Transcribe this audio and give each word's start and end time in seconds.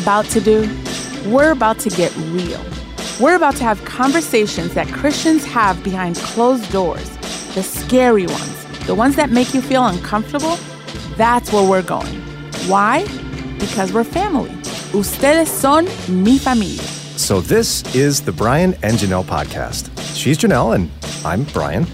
about 0.00 0.24
to 0.26 0.40
do? 0.40 0.68
We're 1.26 1.52
about 1.52 1.78
to 1.80 1.90
get 1.90 2.14
real. 2.16 2.62
We're 3.20 3.36
about 3.36 3.56
to 3.56 3.64
have 3.64 3.84
conversations 3.84 4.72
that 4.74 4.88
Christians 4.88 5.44
have 5.44 5.82
behind 5.84 6.16
closed 6.16 6.70
doors, 6.72 7.08
the 7.54 7.62
scary 7.62 8.26
ones, 8.26 8.86
the 8.86 8.94
ones 8.94 9.16
that 9.16 9.30
make 9.30 9.52
you 9.52 9.60
feel 9.60 9.86
uncomfortable. 9.86 10.56
That's 11.16 11.52
where 11.52 11.68
we're 11.68 11.82
going. 11.82 12.14
Why? 12.66 13.04
Because 13.58 13.92
we're 13.92 14.04
family. 14.04 14.50
Ustedes 14.92 15.48
son 15.48 15.86
mi 16.08 16.38
familia. 16.38 16.82
So, 17.18 17.42
this 17.42 17.82
is 17.94 18.22
the 18.22 18.32
Brian 18.32 18.74
and 18.82 18.96
Janelle 18.96 19.24
podcast. 19.24 19.90
She's 20.16 20.38
Janelle, 20.38 20.74
and 20.74 20.90
I'm 21.24 21.44
Brian. 21.52 21.86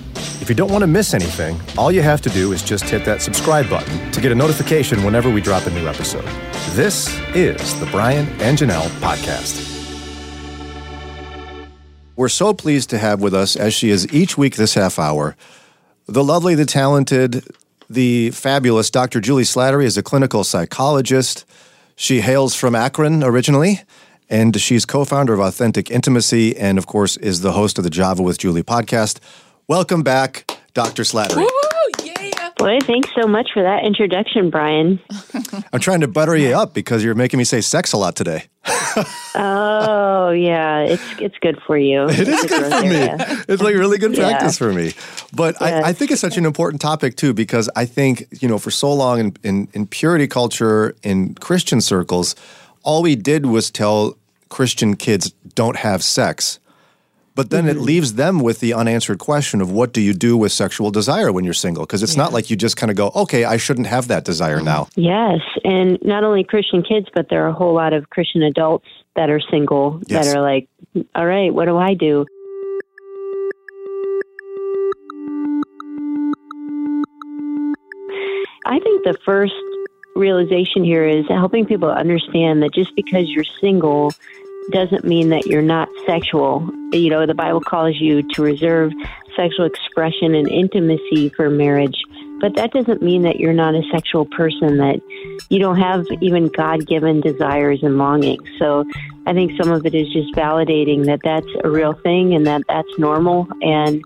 If 0.46 0.50
you 0.50 0.54
don't 0.54 0.70
want 0.70 0.82
to 0.82 0.86
miss 0.86 1.12
anything, 1.12 1.60
all 1.76 1.90
you 1.90 2.02
have 2.02 2.20
to 2.20 2.30
do 2.30 2.52
is 2.52 2.62
just 2.62 2.84
hit 2.84 3.04
that 3.04 3.20
subscribe 3.20 3.68
button 3.68 4.12
to 4.12 4.20
get 4.20 4.30
a 4.30 4.34
notification 4.36 5.02
whenever 5.02 5.28
we 5.28 5.40
drop 5.40 5.66
a 5.66 5.70
new 5.70 5.88
episode. 5.88 6.24
This 6.76 7.12
is 7.34 7.80
the 7.80 7.86
Brian 7.86 8.28
and 8.40 8.56
Janelle 8.56 8.86
podcast. 9.00 9.60
We're 12.14 12.28
so 12.28 12.54
pleased 12.54 12.90
to 12.90 12.98
have 12.98 13.20
with 13.20 13.34
us, 13.34 13.56
as 13.56 13.74
she 13.74 13.90
is 13.90 14.06
each 14.14 14.38
week 14.38 14.54
this 14.54 14.74
half 14.74 15.00
hour, 15.00 15.34
the 16.06 16.22
lovely, 16.22 16.54
the 16.54 16.64
talented, 16.64 17.44
the 17.90 18.30
fabulous 18.30 18.88
Dr. 18.88 19.20
Juli 19.20 19.42
Slattery 19.42 19.84
is 19.84 19.98
a 19.98 20.02
clinical 20.04 20.44
psychologist. 20.44 21.44
She 21.96 22.20
hails 22.20 22.54
from 22.54 22.76
Akron 22.76 23.24
originally, 23.24 23.80
and 24.30 24.60
she's 24.60 24.86
co 24.86 25.04
founder 25.04 25.34
of 25.34 25.40
Authentic 25.40 25.90
Intimacy, 25.90 26.56
and 26.56 26.78
of 26.78 26.86
course, 26.86 27.16
is 27.16 27.40
the 27.40 27.50
host 27.50 27.78
of 27.78 27.82
the 27.84 27.90
Java 27.90 28.22
with 28.22 28.38
Juli 28.38 28.62
podcast. 28.62 29.18
Welcome 29.68 30.04
back, 30.04 30.48
Dr. 30.74 31.02
Slattery. 31.02 31.44
yeah. 32.04 32.50
Boy, 32.56 32.78
thanks 32.82 33.08
so 33.20 33.26
much 33.26 33.50
for 33.52 33.64
that 33.64 33.84
introduction, 33.84 34.48
Brian. 34.48 35.00
I'm 35.72 35.80
trying 35.80 36.02
to 36.02 36.08
butter 36.08 36.36
you 36.36 36.54
up 36.54 36.72
because 36.72 37.02
you're 37.02 37.16
making 37.16 37.38
me 37.38 37.42
say 37.42 37.60
sex 37.60 37.92
a 37.92 37.96
lot 37.96 38.14
today. 38.14 38.44
oh 39.34 40.30
yeah, 40.30 40.82
it's 40.82 41.02
it's 41.18 41.34
good 41.40 41.60
for 41.66 41.76
you. 41.76 42.08
It 42.08 42.28
is 42.28 42.44
good 42.44 42.72
for 42.72 42.82
me. 42.82 43.42
It's 43.48 43.60
like 43.60 43.74
really 43.74 43.98
good 43.98 44.14
practice 44.14 44.60
yeah. 44.60 44.66
for 44.68 44.72
me. 44.72 44.92
But 45.32 45.56
yeah. 45.60 45.80
I, 45.80 45.88
I, 45.88 45.92
think 45.92 46.12
it's 46.12 46.20
such 46.20 46.36
an 46.36 46.46
important 46.46 46.80
topic 46.80 47.16
too 47.16 47.34
because 47.34 47.68
I 47.74 47.86
think 47.86 48.28
you 48.40 48.46
know 48.46 48.58
for 48.58 48.70
so 48.70 48.92
long 48.92 49.18
in, 49.18 49.36
in, 49.42 49.68
in 49.72 49.88
purity 49.88 50.28
culture 50.28 50.94
in 51.02 51.34
Christian 51.34 51.80
circles, 51.80 52.36
all 52.84 53.02
we 53.02 53.16
did 53.16 53.46
was 53.46 53.72
tell 53.72 54.16
Christian 54.48 54.94
kids 54.94 55.32
don't 55.56 55.76
have 55.76 56.04
sex. 56.04 56.60
But 57.36 57.50
then 57.50 57.66
mm-hmm. 57.66 57.78
it 57.78 57.82
leaves 57.82 58.14
them 58.14 58.40
with 58.40 58.60
the 58.60 58.72
unanswered 58.72 59.18
question 59.18 59.60
of 59.60 59.70
what 59.70 59.92
do 59.92 60.00
you 60.00 60.14
do 60.14 60.38
with 60.38 60.52
sexual 60.52 60.90
desire 60.90 61.30
when 61.30 61.44
you're 61.44 61.52
single? 61.52 61.84
Because 61.84 62.02
it's 62.02 62.16
yeah. 62.16 62.22
not 62.22 62.32
like 62.32 62.48
you 62.48 62.56
just 62.56 62.78
kind 62.78 62.90
of 62.90 62.96
go, 62.96 63.12
okay, 63.14 63.44
I 63.44 63.58
shouldn't 63.58 63.88
have 63.88 64.08
that 64.08 64.24
desire 64.24 64.62
now. 64.62 64.88
Yes. 64.96 65.40
And 65.62 65.98
not 66.02 66.24
only 66.24 66.44
Christian 66.44 66.82
kids, 66.82 67.08
but 67.14 67.28
there 67.28 67.44
are 67.44 67.48
a 67.48 67.52
whole 67.52 67.74
lot 67.74 67.92
of 67.92 68.08
Christian 68.08 68.42
adults 68.42 68.86
that 69.16 69.28
are 69.28 69.38
single 69.38 70.00
yes. 70.06 70.26
that 70.26 70.36
are 70.36 70.40
like, 70.40 70.66
all 71.14 71.26
right, 71.26 71.52
what 71.52 71.66
do 71.66 71.76
I 71.76 71.92
do? 71.92 72.24
I 78.64 78.80
think 78.80 79.04
the 79.04 79.16
first 79.26 79.54
realization 80.16 80.84
here 80.84 81.06
is 81.06 81.26
helping 81.28 81.66
people 81.66 81.90
understand 81.90 82.62
that 82.62 82.72
just 82.72 82.96
because 82.96 83.28
you're 83.28 83.44
single 83.60 84.12
doesn't 84.72 85.04
mean 85.04 85.30
that 85.30 85.46
you're 85.46 85.62
not 85.62 85.88
sexual. 86.06 86.68
You 86.92 87.10
know, 87.10 87.26
the 87.26 87.34
Bible 87.34 87.60
calls 87.60 87.96
you 88.00 88.22
to 88.34 88.42
reserve 88.42 88.92
sexual 89.36 89.66
expression 89.66 90.34
and 90.34 90.48
intimacy 90.48 91.28
for 91.30 91.50
marriage, 91.50 92.02
but 92.40 92.54
that 92.56 92.72
doesn't 92.72 93.02
mean 93.02 93.22
that 93.22 93.36
you're 93.38 93.52
not 93.52 93.74
a 93.74 93.82
sexual 93.92 94.24
person, 94.24 94.78
that 94.78 95.00
you 95.50 95.58
don't 95.58 95.78
have 95.78 96.06
even 96.20 96.48
God 96.48 96.86
given 96.86 97.20
desires 97.20 97.82
and 97.82 97.98
longings. 97.98 98.42
So 98.58 98.84
I 99.26 99.32
think 99.34 99.52
some 99.60 99.70
of 99.70 99.84
it 99.86 99.94
is 99.94 100.12
just 100.12 100.32
validating 100.34 101.06
that 101.06 101.20
that's 101.22 101.46
a 101.64 101.70
real 101.70 101.92
thing 101.92 102.34
and 102.34 102.46
that 102.46 102.62
that's 102.68 102.98
normal. 102.98 103.48
And 103.62 104.02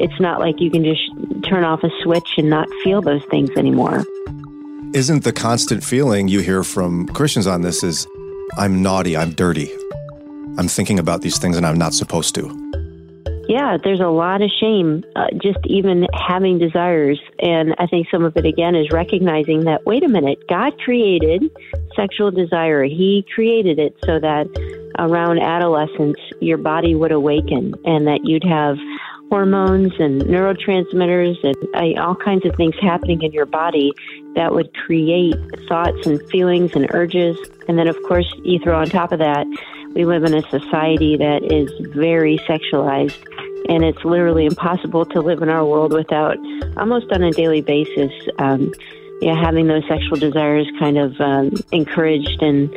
it's 0.00 0.18
not 0.20 0.40
like 0.40 0.60
you 0.60 0.70
can 0.70 0.84
just 0.84 1.02
turn 1.44 1.64
off 1.64 1.82
a 1.84 1.90
switch 2.02 2.34
and 2.38 2.50
not 2.50 2.68
feel 2.82 3.00
those 3.02 3.24
things 3.26 3.50
anymore. 3.56 4.04
Isn't 4.94 5.24
the 5.24 5.32
constant 5.32 5.82
feeling 5.82 6.28
you 6.28 6.40
hear 6.40 6.62
from 6.64 7.08
Christians 7.08 7.46
on 7.46 7.62
this 7.62 7.82
is, 7.82 8.06
I'm 8.58 8.82
naughty, 8.82 9.16
I'm 9.16 9.32
dirty, 9.32 9.74
I'm 10.58 10.68
thinking 10.68 10.98
about 10.98 11.22
these 11.22 11.38
things 11.38 11.56
and 11.56 11.66
I'm 11.66 11.78
not 11.78 11.94
supposed 11.94 12.34
to. 12.34 12.58
Yeah, 13.48 13.76
there's 13.82 14.00
a 14.00 14.08
lot 14.08 14.40
of 14.40 14.50
shame 14.60 15.04
uh, 15.16 15.26
just 15.42 15.58
even 15.64 16.06
having 16.14 16.58
desires. 16.58 17.20
And 17.40 17.74
I 17.78 17.86
think 17.86 18.08
some 18.10 18.24
of 18.24 18.36
it, 18.36 18.46
again, 18.46 18.74
is 18.76 18.90
recognizing 18.92 19.64
that, 19.64 19.84
wait 19.84 20.04
a 20.04 20.08
minute, 20.08 20.38
God 20.48 20.78
created 20.78 21.50
sexual 21.96 22.30
desire. 22.30 22.84
He 22.84 23.26
created 23.34 23.78
it 23.78 23.96
so 24.04 24.20
that 24.20 24.46
around 24.98 25.40
adolescence, 25.40 26.18
your 26.40 26.58
body 26.58 26.94
would 26.94 27.12
awaken 27.12 27.74
and 27.84 28.06
that 28.06 28.20
you'd 28.24 28.44
have 28.44 28.76
hormones 29.28 29.92
and 29.98 30.22
neurotransmitters 30.22 31.36
and 31.42 31.56
uh, 31.74 32.00
all 32.02 32.14
kinds 32.14 32.44
of 32.44 32.54
things 32.54 32.74
happening 32.80 33.22
in 33.22 33.32
your 33.32 33.46
body 33.46 33.92
that 34.34 34.52
would 34.52 34.72
create 34.74 35.34
thoughts 35.68 36.06
and 36.06 36.22
feelings 36.30 36.72
and 36.74 36.86
urges. 36.94 37.36
And 37.66 37.78
then, 37.78 37.88
of 37.88 37.96
course, 38.06 38.30
you 38.44 38.58
throw 38.60 38.78
on 38.78 38.88
top 38.88 39.10
of 39.10 39.18
that 39.18 39.46
we 39.94 40.04
live 40.04 40.24
in 40.24 40.34
a 40.34 40.42
society 40.48 41.16
that 41.16 41.42
is 41.44 41.70
very 41.94 42.38
sexualized, 42.38 43.16
and 43.68 43.84
it's 43.84 44.04
literally 44.04 44.46
impossible 44.46 45.04
to 45.06 45.20
live 45.20 45.42
in 45.42 45.48
our 45.48 45.64
world 45.64 45.92
without, 45.92 46.36
almost 46.76 47.12
on 47.12 47.22
a 47.22 47.30
daily 47.30 47.60
basis, 47.60 48.12
um, 48.38 48.72
yeah, 49.20 49.40
having 49.40 49.68
those 49.68 49.86
sexual 49.86 50.18
desires 50.18 50.66
kind 50.80 50.98
of 50.98 51.20
um, 51.20 51.52
encouraged 51.70 52.42
and 52.42 52.74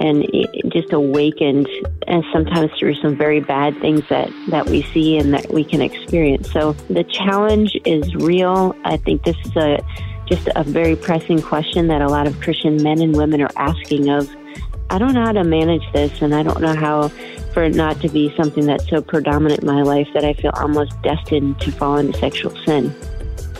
and 0.00 0.24
just 0.68 0.92
awakened, 0.92 1.68
and 2.06 2.24
sometimes 2.32 2.70
through 2.78 2.94
some 3.02 3.16
very 3.16 3.40
bad 3.40 3.76
things 3.80 4.08
that 4.08 4.30
that 4.48 4.66
we 4.66 4.82
see 4.82 5.18
and 5.18 5.34
that 5.34 5.52
we 5.52 5.64
can 5.64 5.82
experience. 5.82 6.52
So 6.52 6.74
the 6.88 7.02
challenge 7.02 7.76
is 7.84 8.14
real. 8.14 8.76
I 8.84 8.96
think 8.96 9.24
this 9.24 9.36
is 9.44 9.56
a 9.56 9.80
just 10.26 10.48
a 10.54 10.62
very 10.62 10.94
pressing 10.94 11.42
question 11.42 11.88
that 11.88 12.00
a 12.00 12.08
lot 12.08 12.28
of 12.28 12.40
Christian 12.40 12.80
men 12.80 13.00
and 13.00 13.16
women 13.16 13.40
are 13.40 13.50
asking 13.56 14.08
of 14.08 14.30
I 14.90 14.98
don't 14.98 15.14
know 15.14 15.24
how 15.24 15.32
to 15.32 15.44
manage 15.44 15.84
this, 15.92 16.22
and 16.22 16.34
I 16.34 16.42
don't 16.42 16.60
know 16.60 16.74
how 16.74 17.10
for 17.52 17.64
it 17.64 17.74
not 17.74 18.00
to 18.00 18.08
be 18.08 18.32
something 18.36 18.66
that's 18.66 18.88
so 18.88 19.02
predominant 19.02 19.60
in 19.60 19.66
my 19.66 19.82
life 19.82 20.08
that 20.14 20.24
I 20.24 20.32
feel 20.34 20.52
almost 20.54 20.92
destined 21.02 21.60
to 21.60 21.72
fall 21.72 21.96
into 21.96 22.16
sexual 22.18 22.54
sin. 22.64 22.94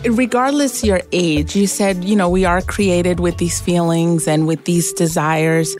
Regardless 0.05 0.85
your 0.85 1.01
age, 1.11 1.57
you 1.57 1.67
said, 1.67 2.05
you 2.05 2.15
know, 2.15 2.31
we 2.31 2.45
are 2.45 2.63
created 2.63 3.19
with 3.19 3.39
these 3.39 3.61
feelings 3.61 4.29
and 4.29 4.47
with 4.47 4.65
these 4.65 4.93
desires. 4.93 5.77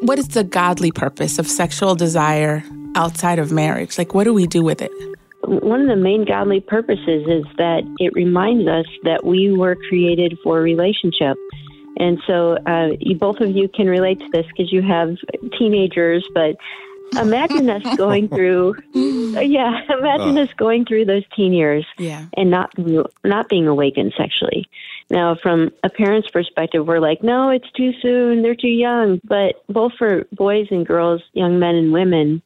What 0.00 0.18
is 0.18 0.28
the 0.28 0.42
godly 0.42 0.90
purpose 0.90 1.38
of 1.38 1.46
sexual 1.46 1.94
desire 1.94 2.64
outside 2.96 3.38
of 3.38 3.52
marriage? 3.52 3.96
Like, 3.96 4.14
what 4.14 4.24
do 4.24 4.34
we 4.34 4.46
do 4.46 4.62
with 4.62 4.82
it? 4.82 4.90
One 5.44 5.80
of 5.80 5.88
the 5.88 5.96
main 5.96 6.24
godly 6.24 6.60
purposes 6.60 7.26
is 7.28 7.44
that 7.56 7.82
it 7.98 8.12
reminds 8.14 8.68
us 8.68 8.86
that 9.04 9.24
we 9.24 9.52
were 9.52 9.76
created 9.88 10.38
for 10.42 10.60
relationship. 10.60 11.36
And 11.98 12.20
so 12.26 12.56
uh, 12.66 12.90
you, 12.98 13.16
both 13.16 13.40
of 13.40 13.50
you 13.50 13.68
can 13.68 13.86
relate 13.88 14.20
to 14.20 14.28
this 14.32 14.46
because 14.46 14.72
you 14.72 14.82
have 14.82 15.16
teenagers, 15.58 16.26
but 16.34 16.56
imagine 17.20 17.68
us 17.68 17.96
going 17.96 18.28
through 18.28 18.76
yeah 18.94 19.80
imagine 19.98 20.38
us 20.38 20.52
going 20.56 20.84
through 20.84 21.04
those 21.04 21.24
teen 21.34 21.52
years 21.52 21.84
yeah. 21.98 22.26
and 22.36 22.50
not 22.50 22.72
not 23.24 23.48
being 23.48 23.66
awakened 23.66 24.12
sexually. 24.16 24.68
Now 25.08 25.34
from 25.34 25.70
a 25.82 25.90
parent's 25.90 26.30
perspective 26.30 26.86
we're 26.86 27.00
like 27.00 27.22
no 27.22 27.50
it's 27.50 27.70
too 27.72 27.92
soon. 28.00 28.42
They're 28.42 28.54
too 28.54 28.68
young. 28.68 29.20
But 29.24 29.62
both 29.68 29.92
for 29.98 30.24
boys 30.32 30.68
and 30.70 30.86
girls 30.86 31.22
young 31.32 31.58
men 31.58 31.74
and 31.74 31.92
women 31.92 32.42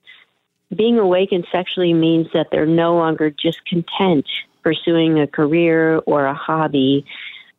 being 0.74 0.98
awakened 0.98 1.46
sexually 1.52 1.92
means 1.92 2.28
that 2.32 2.48
they're 2.50 2.66
no 2.66 2.96
longer 2.96 3.30
just 3.30 3.64
content 3.66 4.26
pursuing 4.62 5.20
a 5.20 5.26
career 5.26 5.98
or 6.06 6.26
a 6.26 6.34
hobby 6.34 7.04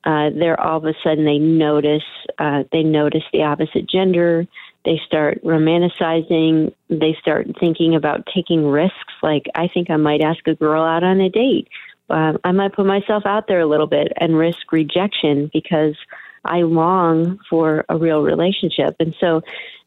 uh, 0.05 0.29
they're 0.35 0.59
all 0.59 0.77
of 0.77 0.85
a 0.85 0.93
sudden 1.03 1.25
they 1.25 1.39
notice 1.39 2.03
uh, 2.37 2.63
they 2.71 2.83
notice 2.83 3.23
the 3.33 3.43
opposite 3.43 3.89
gender. 3.89 4.45
They 4.83 5.01
start 5.05 5.43
romanticizing. 5.43 6.73
They 6.89 7.17
start 7.19 7.47
thinking 7.59 7.95
about 7.95 8.27
taking 8.33 8.67
risks. 8.67 9.13
Like 9.23 9.47
I 9.55 9.67
think 9.67 9.89
I 9.89 9.97
might 9.97 10.21
ask 10.21 10.47
a 10.47 10.53
girl 10.53 10.83
out 10.83 11.03
on 11.03 11.19
a 11.21 11.29
date. 11.29 11.67
Um, 12.11 12.37
I 12.43 12.51
might 12.51 12.73
put 12.73 12.85
myself 12.85 13.23
out 13.25 13.47
there 13.47 13.61
a 13.61 13.65
little 13.65 13.87
bit 13.87 14.13
and 14.17 14.37
risk 14.37 14.71
rejection 14.71 15.49
because 15.51 15.95
I 16.43 16.61
long 16.61 17.39
for 17.49 17.83
a 17.89 17.97
real 17.97 18.21
relationship. 18.21 18.95
And 18.99 19.15
so, 19.19 19.41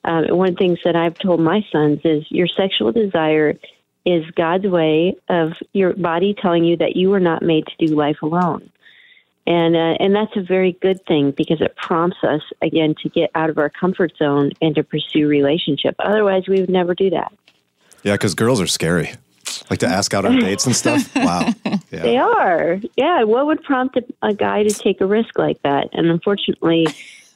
um, 0.04 0.26
one 0.36 0.48
of 0.48 0.54
the 0.54 0.58
things 0.58 0.80
that 0.84 0.96
I've 0.96 1.18
told 1.18 1.38
my 1.38 1.64
sons 1.70 2.00
is 2.02 2.24
your 2.30 2.48
sexual 2.48 2.90
desire 2.90 3.54
is 4.04 4.24
God's 4.34 4.66
way 4.66 5.16
of 5.28 5.52
your 5.72 5.92
body 5.94 6.34
telling 6.40 6.64
you 6.64 6.76
that 6.78 6.96
you 6.96 7.10
were 7.10 7.20
not 7.20 7.42
made 7.42 7.66
to 7.66 7.86
do 7.86 7.94
life 7.94 8.16
alone 8.22 8.70
and 9.48 9.74
uh, 9.74 9.96
and 9.98 10.14
that's 10.14 10.36
a 10.36 10.42
very 10.42 10.72
good 10.72 11.04
thing 11.06 11.30
because 11.30 11.62
it 11.62 11.74
prompts 11.74 12.22
us 12.22 12.42
again 12.60 12.94
to 13.02 13.08
get 13.08 13.30
out 13.34 13.48
of 13.48 13.56
our 13.56 13.70
comfort 13.70 14.12
zone 14.18 14.52
and 14.60 14.74
to 14.74 14.84
pursue 14.84 15.26
relationship. 15.26 15.96
Otherwise, 15.98 16.46
we 16.46 16.60
would 16.60 16.68
never 16.68 16.94
do 16.94 17.08
that. 17.08 17.32
Yeah, 18.02 18.12
because 18.12 18.34
girls 18.34 18.60
are 18.60 18.66
scary. 18.66 19.10
Like 19.70 19.78
to 19.78 19.86
ask 19.86 20.12
out 20.12 20.26
on 20.26 20.36
dates 20.40 20.66
and 20.66 20.76
stuff. 20.76 21.14
Wow, 21.16 21.50
yeah. 21.64 21.78
they 21.90 22.18
are. 22.18 22.78
Yeah, 22.96 23.22
what 23.22 23.46
would 23.46 23.62
prompt 23.62 23.96
a, 23.96 24.04
a 24.20 24.34
guy 24.34 24.64
to 24.64 24.70
take 24.70 25.00
a 25.00 25.06
risk 25.06 25.38
like 25.38 25.62
that? 25.62 25.88
And 25.92 26.08
unfortunately, 26.08 26.86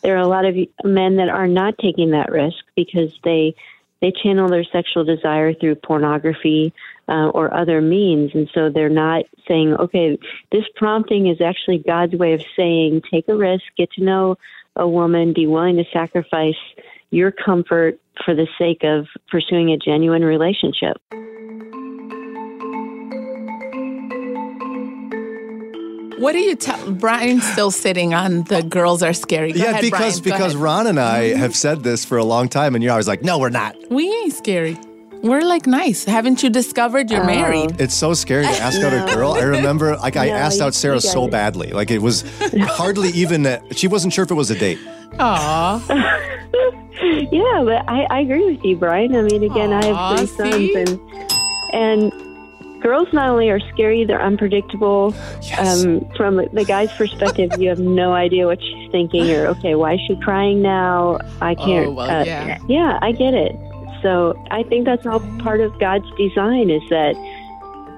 there 0.03 0.14
are 0.14 0.20
a 0.20 0.29
lot 0.29 0.44
of 0.44 0.55
men 0.85 1.17
that 1.17 1.31
are 1.31 1.49
not 1.49 1.79
taking 1.79 2.11
that 2.11 2.31
risk 2.31 2.62
because 2.76 3.19
they 3.25 3.55
they 4.03 4.12
channel 4.12 4.50
their 4.50 4.64
sexual 4.64 5.05
desire 5.05 5.55
through 5.55 5.76
pornography 5.76 6.75
uh, 7.08 7.28
or 7.28 7.52
other 7.52 7.81
means, 7.81 8.31
and 8.34 8.49
so 8.54 8.70
they're 8.70 8.88
not 8.88 9.25
saying, 9.49 9.75
"Okay, 9.75 10.19
this 10.50 10.64
prompting 10.76 11.26
is 11.26 11.40
actually 11.40 11.78
God's 11.78 12.14
way 12.14 12.32
of 12.32 12.43
saying, 12.56 13.02
take 13.10 13.28
a 13.28 13.34
risk, 13.34 13.64
get 13.76 13.90
to 13.93 14.04
know 14.04 14.37
a 14.76 14.88
woman, 14.88 15.32
be 15.32 15.46
willing 15.46 15.76
to 15.76 15.84
sacrifice 15.93 16.56
your 17.10 17.31
comfort 17.31 17.99
for 18.25 18.34
the 18.34 18.46
sake 18.58 18.84
of 18.84 19.06
pursuing 19.31 19.70
a 19.70 19.76
genuine 19.76 20.25
relationship." 20.25 20.96
What 26.22 26.34
do 26.34 26.38
you 26.38 26.54
tell 26.54 26.93
Brian's 26.93 27.43
still 27.43 27.72
sitting 27.72 28.14
on 28.14 28.44
the 28.44 28.62
girls 28.62 29.02
are 29.02 29.12
scary? 29.12 29.50
Go 29.50 29.58
yeah, 29.58 29.70
ahead, 29.70 29.81
because 29.82 30.20
Brian, 30.20 30.38
because 30.38 30.54
Ron 30.54 30.87
and 30.87 31.00
I 31.00 31.37
have 31.37 31.56
said 31.56 31.82
this 31.82 32.04
for 32.04 32.16
a 32.16 32.22
long 32.25 32.49
time 32.49 32.76
and 32.76 32.84
you're 32.84 32.93
always 32.93 33.08
like, 33.08 33.25
No, 33.25 33.40
we're 33.40 33.49
not. 33.49 33.75
We 33.90 34.08
ain't 34.08 34.32
scary. 34.32 34.78
We're 35.22 35.42
like 35.42 35.66
nice. 35.66 36.04
Haven't 36.04 36.42
you 36.42 36.50
discovered 36.50 37.10
you're 37.10 37.22
uh, 37.22 37.26
married? 37.26 37.80
It's 37.80 37.94
so 37.94 38.12
scary 38.12 38.44
to 38.44 38.50
ask 38.50 38.80
out 38.82 38.92
a 38.92 39.14
girl. 39.14 39.34
I 39.34 39.42
remember, 39.42 39.96
like, 39.96 40.16
I 40.16 40.28
asked 40.44 40.60
out 40.60 40.74
Sarah 40.74 41.00
so 41.00 41.28
badly. 41.28 41.70
Like, 41.70 41.90
it 41.90 42.00
was 42.00 42.22
hardly 42.62 43.10
even. 43.10 43.46
A, 43.46 43.62
she 43.72 43.86
wasn't 43.86 44.12
sure 44.12 44.24
if 44.24 44.30
it 44.30 44.34
was 44.34 44.50
a 44.50 44.58
date. 44.58 44.78
Aw. 45.20 45.86
yeah, 47.30 47.62
but 47.64 47.88
I, 47.88 48.06
I 48.10 48.20
agree 48.20 48.52
with 48.52 48.64
you, 48.64 48.76
Brian. 48.76 49.14
I 49.14 49.22
mean, 49.22 49.44
again, 49.44 49.70
Aww, 49.70 49.82
I 49.82 50.19
have 50.19 50.30
three 50.30 50.50
see? 50.50 50.74
sons, 50.74 50.90
and 51.72 52.12
and 52.12 52.82
girls 52.82 53.08
not 53.12 53.28
only 53.28 53.48
are 53.48 53.60
scary, 53.72 54.04
they're 54.04 54.20
unpredictable. 54.20 55.14
Yes. 55.42 55.84
Um, 55.84 56.04
from 56.16 56.36
the 56.36 56.64
guy's 56.66 56.92
perspective, 56.94 57.52
you 57.58 57.68
have 57.68 57.78
no 57.78 58.12
idea 58.12 58.46
what 58.46 58.60
she's 58.60 58.90
thinking 58.90 59.30
or, 59.30 59.46
okay, 59.48 59.76
why 59.76 59.94
is 59.94 60.00
she 60.06 60.16
crying 60.16 60.60
now? 60.60 61.18
I 61.40 61.54
can't. 61.54 61.86
Oh, 61.86 61.92
well, 61.92 62.10
uh, 62.10 62.25
yeah. 62.25 62.58
yeah, 62.68 62.98
I 63.00 63.12
get 63.12 63.34
it. 63.34 63.54
So 64.02 64.43
I 64.50 64.62
think 64.64 64.84
that's 64.84 65.06
all 65.06 65.20
part 65.38 65.60
of 65.60 65.78
God's 65.78 66.10
design 66.16 66.70
is 66.70 66.82
that 66.90 67.14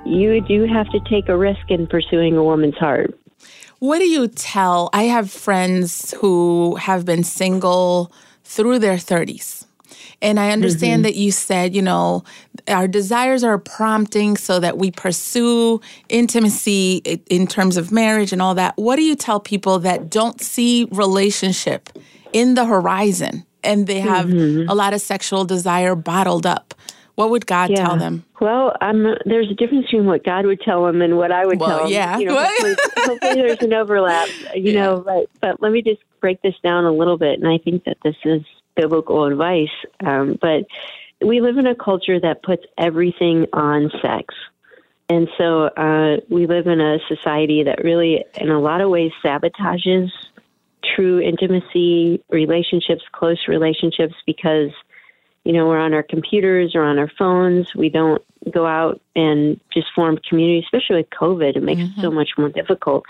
you 0.05 0.41
do 0.43 0.67
have 0.67 0.89
to 0.91 1.01
take 1.09 1.29
a 1.29 1.37
risk 1.37 1.71
in 1.71 1.87
pursuing 1.87 2.37
a 2.37 2.45
woman's 2.45 2.77
heart. 2.77 3.19
What 3.79 3.99
do 3.99 4.06
you 4.06 4.29
tell? 4.29 4.91
I 4.93 5.05
have 5.05 5.31
friends 5.31 6.15
who 6.21 6.77
have 6.77 7.05
been 7.05 7.25
single 7.25 8.12
through 8.45 8.79
their 8.79 8.97
30s 8.97 9.65
and 10.25 10.41
I 10.41 10.53
understand 10.53 11.01
mm-hmm. 11.01 11.03
that 11.03 11.17
you 11.17 11.31
said, 11.31 11.75
you 11.75 11.83
know, 11.83 12.25
our 12.67 12.89
desires 12.89 13.45
are 13.45 13.59
prompting 13.59 14.39
so 14.39 14.59
that 14.59 14.79
we 14.79 14.91
pursue 14.91 15.83
intimacy 16.09 16.97
in 17.29 17.47
terms 17.47 17.77
of 17.77 17.93
marriage 17.93 18.33
and 18.33 18.41
all 18.41 18.55
that. 18.55 18.75
What 18.77 18.97
do 18.97 19.03
you 19.03 19.17
tell 19.17 19.39
people 19.39 19.79
that 19.81 20.09
don't 20.09 20.41
see 20.41 20.89
relationship 20.91 21.91
in 22.33 22.55
the 22.55 22.65
horizon 22.65 23.45
and 23.65 23.87
they 23.87 24.01
have 24.01 24.27
mm-hmm. 24.27 24.69
a 24.69 24.75
lot 24.75 24.95
of 24.95 25.01
sexual 25.01 25.45
desire 25.45 25.95
bottled 25.95 26.47
up? 26.47 26.75
What 27.15 27.31
would 27.31 27.47
God 27.47 27.71
yeah. 27.71 27.87
tell 27.87 27.97
them? 27.97 28.25
Well, 28.41 28.77
um, 28.81 29.15
there's 29.25 29.49
a 29.49 29.55
difference 29.55 29.87
between 29.87 30.07
what 30.07 30.25
God 30.25 30.47
would 30.47 30.61
tell 30.61 30.85
them 30.85 31.01
and 31.01 31.17
what 31.17 31.31
I 31.31 31.47
would 31.47 31.61
well, 31.61 31.69
tell 31.69 31.79
them. 31.85 31.93
Yeah. 31.93 32.19
You 32.19 32.27
know, 32.27 32.43
hopefully, 32.43 32.77
hopefully, 32.97 33.35
there's 33.35 33.63
an 33.63 33.73
overlap. 33.73 34.29
You 34.55 34.73
yeah. 34.73 34.83
know, 34.83 35.01
but 35.01 35.31
but 35.41 35.63
let 35.63 35.71
me 35.71 35.83
just 35.83 36.01
break 36.21 36.43
this 36.43 36.55
down 36.63 36.85
a 36.85 36.93
little 36.93 37.17
bit, 37.17 37.39
and 37.39 37.49
I 37.49 37.59
think 37.59 37.85
that 37.85 37.99
this 38.03 38.17
is 38.25 38.43
biblical 38.75 39.25
advice. 39.27 39.69
Um, 40.05 40.39
but 40.41 40.67
we 41.25 41.41
live 41.41 41.57
in 41.57 41.67
a 41.67 41.75
culture 41.75 42.19
that 42.19 42.43
puts 42.43 42.65
everything 42.77 43.47
on 43.53 43.91
sex. 44.03 44.35
And 45.09 45.29
so 45.37 45.65
uh, 45.65 46.17
we 46.29 46.47
live 46.47 46.67
in 46.67 46.81
a 46.81 46.99
society 47.09 47.63
that 47.65 47.85
really, 47.85 48.25
in 48.41 48.51
a 48.51 48.59
lot 48.59 48.81
of 48.81 48.91
ways, 48.91 49.13
sabotages 49.23 50.11
true 50.97 51.21
intimacy, 51.21 52.23
relationships, 52.31 53.03
close 53.13 53.39
relationships, 53.49 54.15
because, 54.27 54.71
you 55.45 55.53
know, 55.53 55.67
we're 55.67 55.79
on 55.79 55.95
our 55.95 56.03
computers 56.03 56.75
or 56.75 56.83
on 56.83 56.99
our 56.99 57.11
phones. 57.19 57.75
We 57.75 57.89
don't 57.89 58.23
go 58.51 58.67
out 58.67 59.01
and 59.17 59.61
just 59.73 59.87
form 59.95 60.19
community, 60.29 60.61
especially 60.65 60.97
with 60.97 61.11
COVID. 61.11 61.57
It 61.57 61.63
makes 61.63 61.81
mm-hmm. 61.81 62.01
it 62.01 62.03
so 62.03 62.11
much 62.11 62.31
more 62.37 62.49
difficult. 62.49 63.05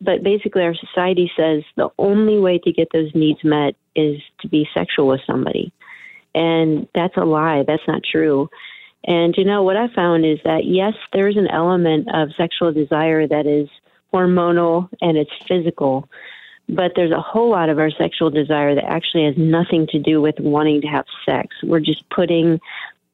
But 0.00 0.22
basically, 0.22 0.62
our 0.62 0.74
society 0.74 1.30
says 1.36 1.64
the 1.76 1.90
only 1.98 2.38
way 2.38 2.58
to 2.58 2.72
get 2.72 2.88
those 2.92 3.10
needs 3.14 3.42
met 3.42 3.74
is 3.96 4.20
to 4.40 4.48
be 4.48 4.68
sexual 4.72 5.08
with 5.08 5.20
somebody. 5.26 5.72
And 6.34 6.86
that's 6.94 7.16
a 7.16 7.24
lie. 7.24 7.64
That's 7.66 7.82
not 7.88 8.02
true. 8.04 8.48
And 9.04 9.34
you 9.36 9.44
know, 9.44 9.62
what 9.62 9.76
I 9.76 9.88
found 9.94 10.24
is 10.24 10.38
that 10.44 10.64
yes, 10.64 10.94
there's 11.12 11.36
an 11.36 11.48
element 11.48 12.08
of 12.12 12.30
sexual 12.36 12.72
desire 12.72 13.26
that 13.26 13.46
is 13.46 13.68
hormonal 14.12 14.88
and 15.00 15.16
it's 15.16 15.30
physical, 15.46 16.08
but 16.68 16.92
there's 16.96 17.12
a 17.12 17.20
whole 17.20 17.50
lot 17.50 17.70
of 17.70 17.78
our 17.78 17.90
sexual 17.90 18.30
desire 18.30 18.74
that 18.74 18.84
actually 18.84 19.24
has 19.24 19.36
nothing 19.36 19.86
to 19.88 19.98
do 19.98 20.20
with 20.20 20.38
wanting 20.38 20.80
to 20.82 20.86
have 20.86 21.06
sex. 21.24 21.56
We're 21.62 21.80
just 21.80 22.08
putting 22.10 22.60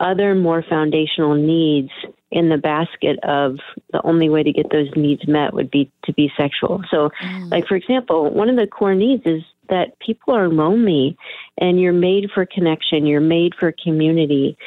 other 0.01 0.35
more 0.35 0.63
foundational 0.63 1.35
needs 1.35 1.91
in 2.31 2.49
the 2.49 2.59
basket 2.59 3.19
of 3.23 3.59
the 3.93 4.03
only 4.03 4.29
way 4.29 4.43
to 4.43 4.53
get 4.53 4.71
those 4.71 4.89
needs 4.97 5.27
met 5.29 5.55
would 5.55 5.71
be 5.71 5.91
to 6.05 6.13
be 6.13 6.33
sexual. 6.37 6.83
So, 6.91 7.11
mm. 7.23 7.51
like 7.51 7.67
for 7.69 7.77
example, 7.77 8.29
one 8.31 8.49
of 8.49 8.57
the 8.57 8.67
core 8.67 8.95
needs 8.95 9.23
is 9.25 9.43
that 9.69 9.99
people 10.01 10.35
are 10.35 10.49
lonely, 10.49 11.17
and 11.59 11.81
you're 11.81 11.93
made 11.93 12.31
for 12.33 12.45
connection. 12.45 13.07
You're 13.07 13.21
made 13.21 13.55
for 13.55 13.73
community. 13.73 14.59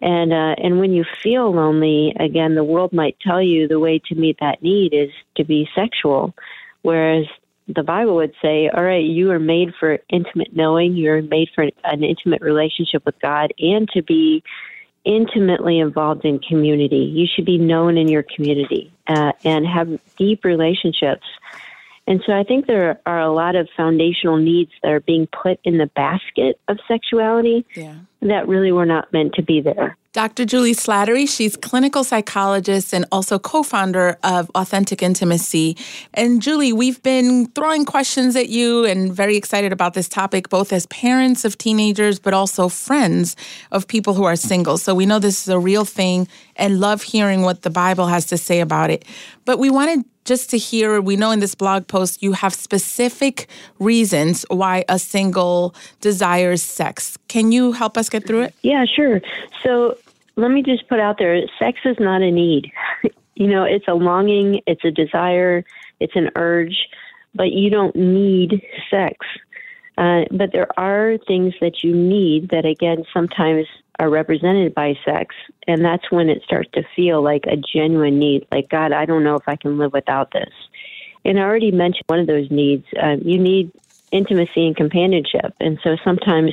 And 0.00 0.32
uh, 0.32 0.54
and 0.56 0.80
when 0.80 0.92
you 0.92 1.04
feel 1.22 1.52
lonely, 1.52 2.16
again, 2.18 2.54
the 2.54 2.64
world 2.64 2.92
might 2.94 3.20
tell 3.20 3.42
you 3.42 3.68
the 3.68 3.78
way 3.78 4.00
to 4.06 4.14
meet 4.14 4.38
that 4.40 4.62
need 4.62 4.94
is 4.94 5.10
to 5.36 5.44
be 5.44 5.68
sexual, 5.74 6.34
whereas 6.80 7.26
the 7.74 7.82
Bible 7.82 8.16
would 8.16 8.34
say, 8.42 8.68
all 8.68 8.82
right, 8.82 9.04
you 9.04 9.30
are 9.30 9.38
made 9.38 9.72
for 9.78 9.98
intimate 10.08 10.54
knowing, 10.54 10.96
you're 10.96 11.22
made 11.22 11.48
for 11.54 11.64
an 11.84 12.04
intimate 12.04 12.42
relationship 12.42 13.04
with 13.04 13.18
God, 13.20 13.52
and 13.58 13.88
to 13.90 14.02
be 14.02 14.42
intimately 15.04 15.78
involved 15.78 16.24
in 16.24 16.38
community. 16.38 16.98
You 16.98 17.26
should 17.26 17.46
be 17.46 17.58
known 17.58 17.96
in 17.96 18.08
your 18.08 18.22
community 18.22 18.92
uh, 19.06 19.32
and 19.44 19.66
have 19.66 19.98
deep 20.16 20.44
relationships. 20.44 21.26
And 22.06 22.22
so 22.26 22.32
I 22.32 22.42
think 22.42 22.66
there 22.66 23.00
are 23.06 23.20
a 23.20 23.32
lot 23.32 23.56
of 23.56 23.68
foundational 23.76 24.36
needs 24.36 24.72
that 24.82 24.90
are 24.90 25.00
being 25.00 25.26
put 25.28 25.60
in 25.64 25.78
the 25.78 25.86
basket 25.86 26.60
of 26.68 26.78
sexuality 26.88 27.64
yeah. 27.74 27.94
that 28.22 28.48
really 28.48 28.72
were 28.72 28.86
not 28.86 29.12
meant 29.12 29.34
to 29.34 29.42
be 29.42 29.60
there. 29.60 29.96
Dr. 30.12 30.44
Juli 30.44 30.74
Slattery, 30.74 31.28
she's 31.28 31.56
clinical 31.56 32.02
psychologist 32.02 32.92
and 32.92 33.04
also 33.12 33.38
co-founder 33.38 34.18
of 34.24 34.50
Authentic 34.56 35.04
Intimacy. 35.04 35.76
And 36.14 36.42
Juli, 36.42 36.72
we've 36.72 37.00
been 37.04 37.46
throwing 37.46 37.84
questions 37.84 38.34
at 38.34 38.48
you 38.48 38.84
and 38.84 39.12
very 39.12 39.36
excited 39.36 39.72
about 39.72 39.94
this 39.94 40.08
topic, 40.08 40.48
both 40.48 40.72
as 40.72 40.86
parents 40.86 41.44
of 41.44 41.56
teenagers, 41.58 42.18
but 42.18 42.34
also 42.34 42.68
friends 42.68 43.36
of 43.70 43.86
people 43.86 44.14
who 44.14 44.24
are 44.24 44.34
single. 44.34 44.78
So 44.78 44.96
we 44.96 45.06
know 45.06 45.20
this 45.20 45.42
is 45.42 45.48
a 45.48 45.60
real 45.60 45.84
thing 45.84 46.26
and 46.56 46.80
love 46.80 47.04
hearing 47.04 47.42
what 47.42 47.62
the 47.62 47.70
Bible 47.70 48.08
has 48.08 48.26
to 48.26 48.36
say 48.36 48.58
about 48.58 48.90
it. 48.90 49.04
But 49.50 49.58
we 49.58 49.68
wanted 49.68 50.04
just 50.24 50.48
to 50.50 50.58
hear, 50.58 51.00
we 51.00 51.16
know 51.16 51.32
in 51.32 51.40
this 51.40 51.56
blog 51.56 51.88
post 51.88 52.22
you 52.22 52.34
have 52.34 52.54
specific 52.54 53.48
reasons 53.80 54.46
why 54.48 54.84
a 54.88 54.96
single 54.96 55.74
desires 56.00 56.62
sex. 56.62 57.18
Can 57.26 57.50
you 57.50 57.72
help 57.72 57.98
us 57.98 58.08
get 58.08 58.28
through 58.28 58.42
it? 58.42 58.54
Yeah, 58.62 58.84
sure. 58.84 59.20
So 59.64 59.98
let 60.36 60.52
me 60.52 60.62
just 60.62 60.88
put 60.88 61.00
out 61.00 61.18
there 61.18 61.42
sex 61.58 61.80
is 61.84 61.96
not 61.98 62.22
a 62.22 62.30
need. 62.30 62.70
you 63.34 63.48
know, 63.48 63.64
it's 63.64 63.88
a 63.88 63.94
longing, 63.94 64.60
it's 64.68 64.84
a 64.84 64.92
desire, 64.92 65.64
it's 65.98 66.14
an 66.14 66.30
urge, 66.36 66.86
but 67.34 67.50
you 67.50 67.68
don't 67.68 67.96
need 67.96 68.62
sex. 68.88 69.26
Uh, 70.00 70.24
but 70.30 70.50
there 70.50 70.68
are 70.80 71.18
things 71.28 71.52
that 71.60 71.84
you 71.84 71.94
need 71.94 72.48
that, 72.48 72.64
again, 72.64 73.04
sometimes 73.12 73.66
are 73.98 74.08
represented 74.08 74.74
by 74.74 74.98
sex. 75.04 75.34
And 75.68 75.84
that's 75.84 76.10
when 76.10 76.30
it 76.30 76.42
starts 76.42 76.70
to 76.72 76.82
feel 76.96 77.22
like 77.22 77.44
a 77.46 77.56
genuine 77.56 78.18
need. 78.18 78.46
Like, 78.50 78.70
God, 78.70 78.92
I 78.92 79.04
don't 79.04 79.24
know 79.24 79.36
if 79.36 79.46
I 79.46 79.56
can 79.56 79.76
live 79.76 79.92
without 79.92 80.32
this. 80.32 80.52
And 81.26 81.38
I 81.38 81.42
already 81.42 81.70
mentioned 81.70 82.04
one 82.06 82.18
of 82.18 82.26
those 82.26 82.50
needs. 82.50 82.86
Uh, 83.00 83.16
you 83.22 83.38
need 83.38 83.72
intimacy 84.10 84.66
and 84.66 84.74
companionship. 84.74 85.52
And 85.60 85.78
so 85.84 85.96
sometimes 86.02 86.52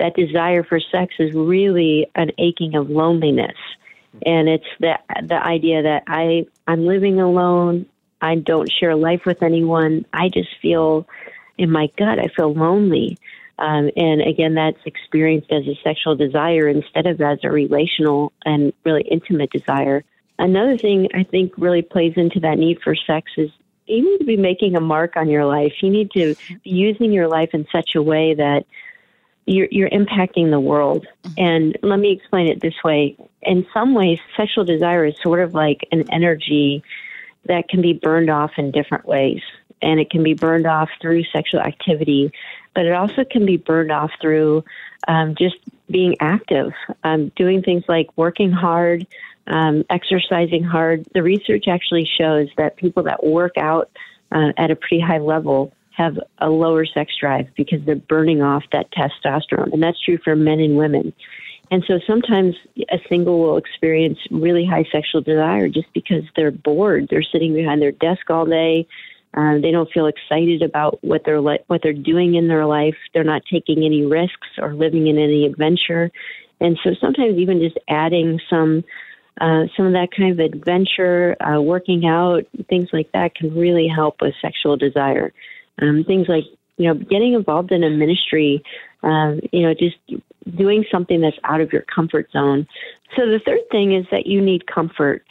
that 0.00 0.16
desire 0.16 0.64
for 0.64 0.80
sex 0.80 1.14
is 1.20 1.32
really 1.32 2.10
an 2.16 2.32
aching 2.38 2.74
of 2.74 2.90
loneliness. 2.90 3.56
And 4.26 4.48
it's 4.48 4.66
the, 4.80 4.98
the 5.28 5.40
idea 5.40 5.84
that 5.84 6.02
I, 6.08 6.46
I'm 6.66 6.86
living 6.86 7.20
alone. 7.20 7.86
I 8.20 8.34
don't 8.34 8.68
share 8.68 8.96
life 8.96 9.22
with 9.24 9.44
anyone. 9.44 10.06
I 10.12 10.28
just 10.28 10.50
feel 10.60 11.06
in 11.60 11.70
my 11.70 11.88
gut, 11.98 12.18
I 12.18 12.28
feel 12.34 12.54
lonely. 12.54 13.18
Um, 13.58 13.90
and 13.94 14.22
again, 14.22 14.54
that's 14.54 14.80
experienced 14.86 15.52
as 15.52 15.66
a 15.66 15.78
sexual 15.84 16.16
desire 16.16 16.66
instead 16.68 17.06
of 17.06 17.20
as 17.20 17.38
a 17.44 17.50
relational 17.50 18.32
and 18.46 18.72
really 18.84 19.02
intimate 19.02 19.50
desire. 19.50 20.02
Another 20.38 20.78
thing 20.78 21.08
I 21.14 21.22
think 21.22 21.52
really 21.58 21.82
plays 21.82 22.14
into 22.16 22.40
that 22.40 22.56
need 22.56 22.80
for 22.82 22.94
sex 22.94 23.30
is 23.36 23.50
you 23.86 24.02
need 24.02 24.18
to 24.18 24.24
be 24.24 24.38
making 24.38 24.74
a 24.74 24.80
mark 24.80 25.16
on 25.16 25.28
your 25.28 25.44
life. 25.44 25.74
You 25.82 25.90
need 25.90 26.10
to 26.12 26.34
be 26.64 26.70
using 26.70 27.12
your 27.12 27.28
life 27.28 27.50
in 27.52 27.66
such 27.70 27.94
a 27.94 28.02
way 28.02 28.32
that 28.32 28.64
you're, 29.44 29.68
you're 29.70 29.90
impacting 29.90 30.50
the 30.50 30.60
world. 30.60 31.06
Mm-hmm. 31.24 31.44
And 31.44 31.78
let 31.82 31.98
me 31.98 32.12
explain 32.12 32.48
it 32.48 32.62
this 32.62 32.82
way. 32.82 33.18
In 33.42 33.66
some 33.74 33.94
ways, 33.94 34.18
sexual 34.34 34.64
desire 34.64 35.04
is 35.04 35.14
sort 35.22 35.40
of 35.40 35.52
like 35.52 35.86
an 35.92 36.10
energy 36.10 36.82
that 37.44 37.68
can 37.68 37.82
be 37.82 37.92
burned 37.92 38.30
off 38.30 38.52
in 38.56 38.70
different 38.70 39.04
ways. 39.04 39.42
And 39.82 40.00
it 40.00 40.10
can 40.10 40.22
be 40.22 40.34
burned 40.34 40.66
off 40.66 40.88
through 41.00 41.24
sexual 41.24 41.60
activity, 41.60 42.32
but 42.74 42.86
it 42.86 42.92
also 42.92 43.24
can 43.24 43.46
be 43.46 43.56
burned 43.56 43.92
off 43.92 44.10
through 44.20 44.64
um, 45.08 45.34
just 45.36 45.56
being 45.90 46.16
active, 46.20 46.72
um, 47.04 47.32
doing 47.36 47.62
things 47.62 47.84
like 47.88 48.08
working 48.16 48.52
hard, 48.52 49.06
um, 49.46 49.84
exercising 49.90 50.62
hard. 50.62 51.06
The 51.14 51.22
research 51.22 51.64
actually 51.68 52.08
shows 52.18 52.48
that 52.56 52.76
people 52.76 53.02
that 53.04 53.24
work 53.24 53.56
out 53.56 53.90
uh, 54.32 54.52
at 54.56 54.70
a 54.70 54.76
pretty 54.76 55.00
high 55.00 55.18
level 55.18 55.72
have 55.92 56.18
a 56.38 56.48
lower 56.48 56.86
sex 56.86 57.12
drive 57.20 57.48
because 57.56 57.84
they're 57.84 57.96
burning 57.96 58.42
off 58.42 58.64
that 58.72 58.90
testosterone. 58.92 59.72
And 59.72 59.82
that's 59.82 60.00
true 60.00 60.18
for 60.22 60.36
men 60.36 60.60
and 60.60 60.76
women. 60.76 61.12
And 61.70 61.84
so 61.86 62.00
sometimes 62.06 62.56
a 62.90 62.98
single 63.08 63.40
will 63.40 63.56
experience 63.56 64.18
really 64.30 64.66
high 64.66 64.84
sexual 64.90 65.20
desire 65.20 65.68
just 65.68 65.92
because 65.92 66.24
they're 66.34 66.50
bored. 66.50 67.08
They're 67.10 67.22
sitting 67.22 67.54
behind 67.54 67.80
their 67.80 67.92
desk 67.92 68.28
all 68.28 68.44
day. 68.44 68.88
Uh, 69.36 69.58
they 69.60 69.70
don't 69.70 69.90
feel 69.92 70.06
excited 70.06 70.62
about 70.62 71.02
what 71.04 71.22
they're 71.24 71.40
li- 71.40 71.60
what 71.68 71.80
they're 71.82 71.92
doing 71.92 72.34
in 72.34 72.48
their 72.48 72.66
life. 72.66 72.96
They're 73.14 73.24
not 73.24 73.42
taking 73.50 73.84
any 73.84 74.04
risks 74.04 74.48
or 74.58 74.74
living 74.74 75.06
in 75.06 75.18
any 75.18 75.46
adventure. 75.46 76.10
And 76.60 76.78
so 76.82 76.90
sometimes 77.00 77.38
even 77.38 77.60
just 77.60 77.78
adding 77.88 78.40
some 78.50 78.84
uh, 79.40 79.64
some 79.76 79.86
of 79.86 79.92
that 79.92 80.08
kind 80.14 80.32
of 80.32 80.38
adventure, 80.38 81.34
uh, 81.42 81.60
working 81.60 82.06
out, 82.06 82.44
things 82.68 82.88
like 82.92 83.10
that 83.12 83.34
can 83.34 83.54
really 83.54 83.88
help 83.88 84.16
with 84.20 84.34
sexual 84.42 84.76
desire. 84.76 85.32
Um, 85.80 86.04
things 86.04 86.28
like 86.28 86.44
you 86.76 86.88
know 86.88 86.94
getting 86.94 87.34
involved 87.34 87.72
in 87.72 87.84
a 87.84 87.90
ministry, 87.90 88.62
um, 89.02 89.40
you 89.52 89.62
know 89.62 89.74
just 89.74 89.96
doing 90.56 90.84
something 90.90 91.20
that's 91.20 91.38
out 91.44 91.60
of 91.60 91.72
your 91.72 91.82
comfort 91.82 92.30
zone. 92.32 92.66
So 93.16 93.26
the 93.26 93.40
third 93.44 93.60
thing 93.70 93.94
is 93.94 94.06
that 94.10 94.26
you 94.26 94.40
need 94.40 94.66
comfort. 94.66 95.24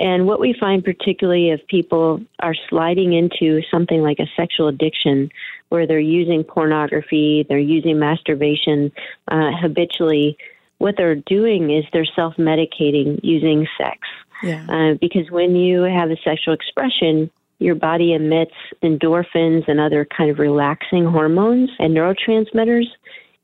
And 0.00 0.26
what 0.26 0.40
we 0.40 0.54
find, 0.58 0.82
particularly 0.82 1.50
if 1.50 1.66
people 1.66 2.22
are 2.40 2.54
sliding 2.70 3.12
into 3.12 3.60
something 3.70 4.00
like 4.00 4.18
a 4.18 4.26
sexual 4.34 4.68
addiction, 4.68 5.30
where 5.68 5.86
they're 5.86 6.00
using 6.00 6.42
pornography, 6.42 7.44
they're 7.48 7.58
using 7.58 7.98
masturbation 7.98 8.90
uh, 9.30 9.50
habitually, 9.60 10.38
what 10.78 10.96
they're 10.96 11.14
doing 11.14 11.70
is 11.70 11.84
they're 11.92 12.06
self 12.16 12.34
medicating 12.36 13.20
using 13.22 13.68
sex. 13.76 13.98
Yeah. 14.42 14.64
Uh, 14.68 14.94
because 14.98 15.30
when 15.30 15.54
you 15.54 15.82
have 15.82 16.10
a 16.10 16.16
sexual 16.24 16.54
expression, 16.54 17.30
your 17.58 17.74
body 17.74 18.14
emits 18.14 18.54
endorphins 18.82 19.68
and 19.68 19.78
other 19.78 20.06
kind 20.06 20.30
of 20.30 20.38
relaxing 20.38 21.04
hormones 21.04 21.68
and 21.78 21.94
neurotransmitters. 21.94 22.86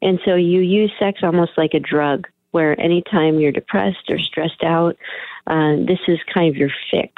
And 0.00 0.18
so 0.24 0.36
you 0.36 0.60
use 0.60 0.90
sex 0.98 1.20
almost 1.22 1.52
like 1.58 1.74
a 1.74 1.80
drug, 1.80 2.26
where 2.56 2.80
anytime 2.80 3.38
you're 3.38 3.52
depressed 3.52 4.08
or 4.08 4.18
stressed 4.18 4.64
out, 4.64 4.96
uh, 5.46 5.76
this 5.86 5.98
is 6.08 6.18
kind 6.32 6.48
of 6.48 6.56
your 6.56 6.70
fix. 6.90 7.12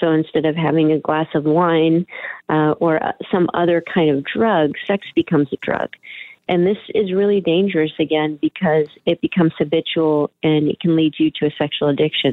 So 0.00 0.10
instead 0.10 0.46
of 0.46 0.56
having 0.56 0.90
a 0.90 0.98
glass 0.98 1.28
of 1.32 1.44
wine 1.44 2.06
uh, 2.48 2.72
or 2.80 3.00
uh, 3.00 3.12
some 3.30 3.48
other 3.54 3.84
kind 3.94 4.10
of 4.10 4.24
drug, 4.24 4.72
sex 4.88 5.06
becomes 5.14 5.46
a 5.52 5.58
drug. 5.62 5.90
And 6.50 6.66
this 6.66 6.78
is 6.96 7.12
really 7.12 7.40
dangerous 7.40 7.92
again 8.00 8.36
because 8.42 8.88
it 9.06 9.20
becomes 9.20 9.52
habitual 9.56 10.32
and 10.42 10.68
it 10.68 10.80
can 10.80 10.96
lead 10.96 11.14
you 11.16 11.30
to 11.36 11.46
a 11.46 11.50
sexual 11.56 11.88
addiction. 11.88 12.32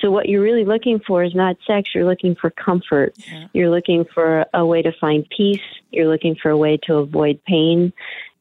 So, 0.00 0.12
what 0.12 0.28
you're 0.28 0.42
really 0.42 0.64
looking 0.64 1.00
for 1.00 1.24
is 1.24 1.34
not 1.34 1.56
sex, 1.66 1.90
you're 1.92 2.04
looking 2.04 2.36
for 2.36 2.50
comfort. 2.50 3.14
Yeah. 3.26 3.48
You're 3.52 3.70
looking 3.70 4.04
for 4.14 4.46
a 4.54 4.64
way 4.64 4.82
to 4.82 4.92
find 4.92 5.28
peace. 5.36 5.60
You're 5.90 6.06
looking 6.06 6.36
for 6.36 6.50
a 6.50 6.56
way 6.56 6.78
to 6.84 6.98
avoid 6.98 7.42
pain. 7.46 7.92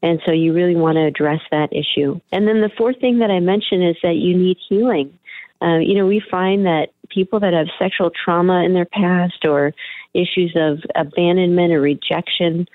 And 0.04 0.22
so, 0.24 0.32
you 0.32 0.54
really 0.54 0.76
want 0.76 0.98
to 0.98 1.06
address 1.06 1.42
that 1.50 1.74
issue. 1.74 2.22
And 2.32 2.48
then 2.48 2.62
the 2.62 2.72
fourth 2.78 3.00
thing 3.00 3.18
that 3.18 3.32
I 3.32 3.40
mentioned 3.40 3.84
is 3.84 3.96
that 4.04 4.18
you 4.18 4.38
need 4.38 4.58
healing. 4.70 5.18
Uh, 5.64 5.80
you 5.80 5.96
know, 5.96 6.06
we 6.06 6.20
find 6.30 6.68
that 6.68 6.90
people 7.10 7.40
that 7.40 7.54
have 7.54 7.66
sexual 7.80 8.12
trauma 8.12 8.64
in 8.64 8.76
their 8.76 8.86
past 8.86 9.46
or 9.46 9.74
issues 10.14 10.54
of 10.56 10.84
abandonment 10.94 11.74
or 11.74 11.82
rejection, 11.82 12.68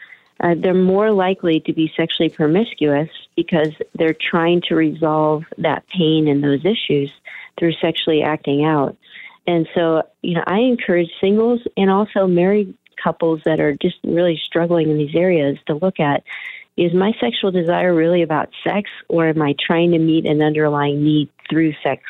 uh, 0.42 0.54
they're 0.58 0.74
more 0.74 1.12
likely 1.12 1.60
to 1.60 1.72
be 1.72 1.92
sexually 1.96 2.28
promiscuous 2.28 3.08
because 3.36 3.72
they're 3.94 4.16
trying 4.30 4.60
to 4.68 4.74
resolve 4.74 5.44
that 5.58 5.84
pain 5.88 6.28
and 6.28 6.42
those 6.42 6.64
issues 6.64 7.12
through 7.58 7.72
sexually 7.80 8.22
acting 8.22 8.64
out. 8.64 8.96
And 9.46 9.68
so, 9.74 10.02
you 10.22 10.34
know, 10.34 10.44
I 10.46 10.58
encourage 10.58 11.10
singles 11.20 11.60
and 11.76 11.90
also 11.90 12.26
married 12.26 12.74
couples 13.02 13.40
that 13.44 13.60
are 13.60 13.74
just 13.74 13.96
really 14.04 14.40
struggling 14.44 14.90
in 14.90 14.98
these 14.98 15.14
areas 15.14 15.58
to 15.66 15.74
look 15.74 15.98
at 16.00 16.22
is 16.76 16.94
my 16.94 17.12
sexual 17.20 17.50
desire 17.50 17.94
really 17.94 18.22
about 18.22 18.48
sex 18.64 18.90
or 19.08 19.26
am 19.28 19.42
I 19.42 19.54
trying 19.60 19.92
to 19.92 19.98
meet 19.98 20.26
an 20.26 20.42
underlying 20.42 21.04
need 21.04 21.28
through 21.50 21.74
sex? 21.82 22.02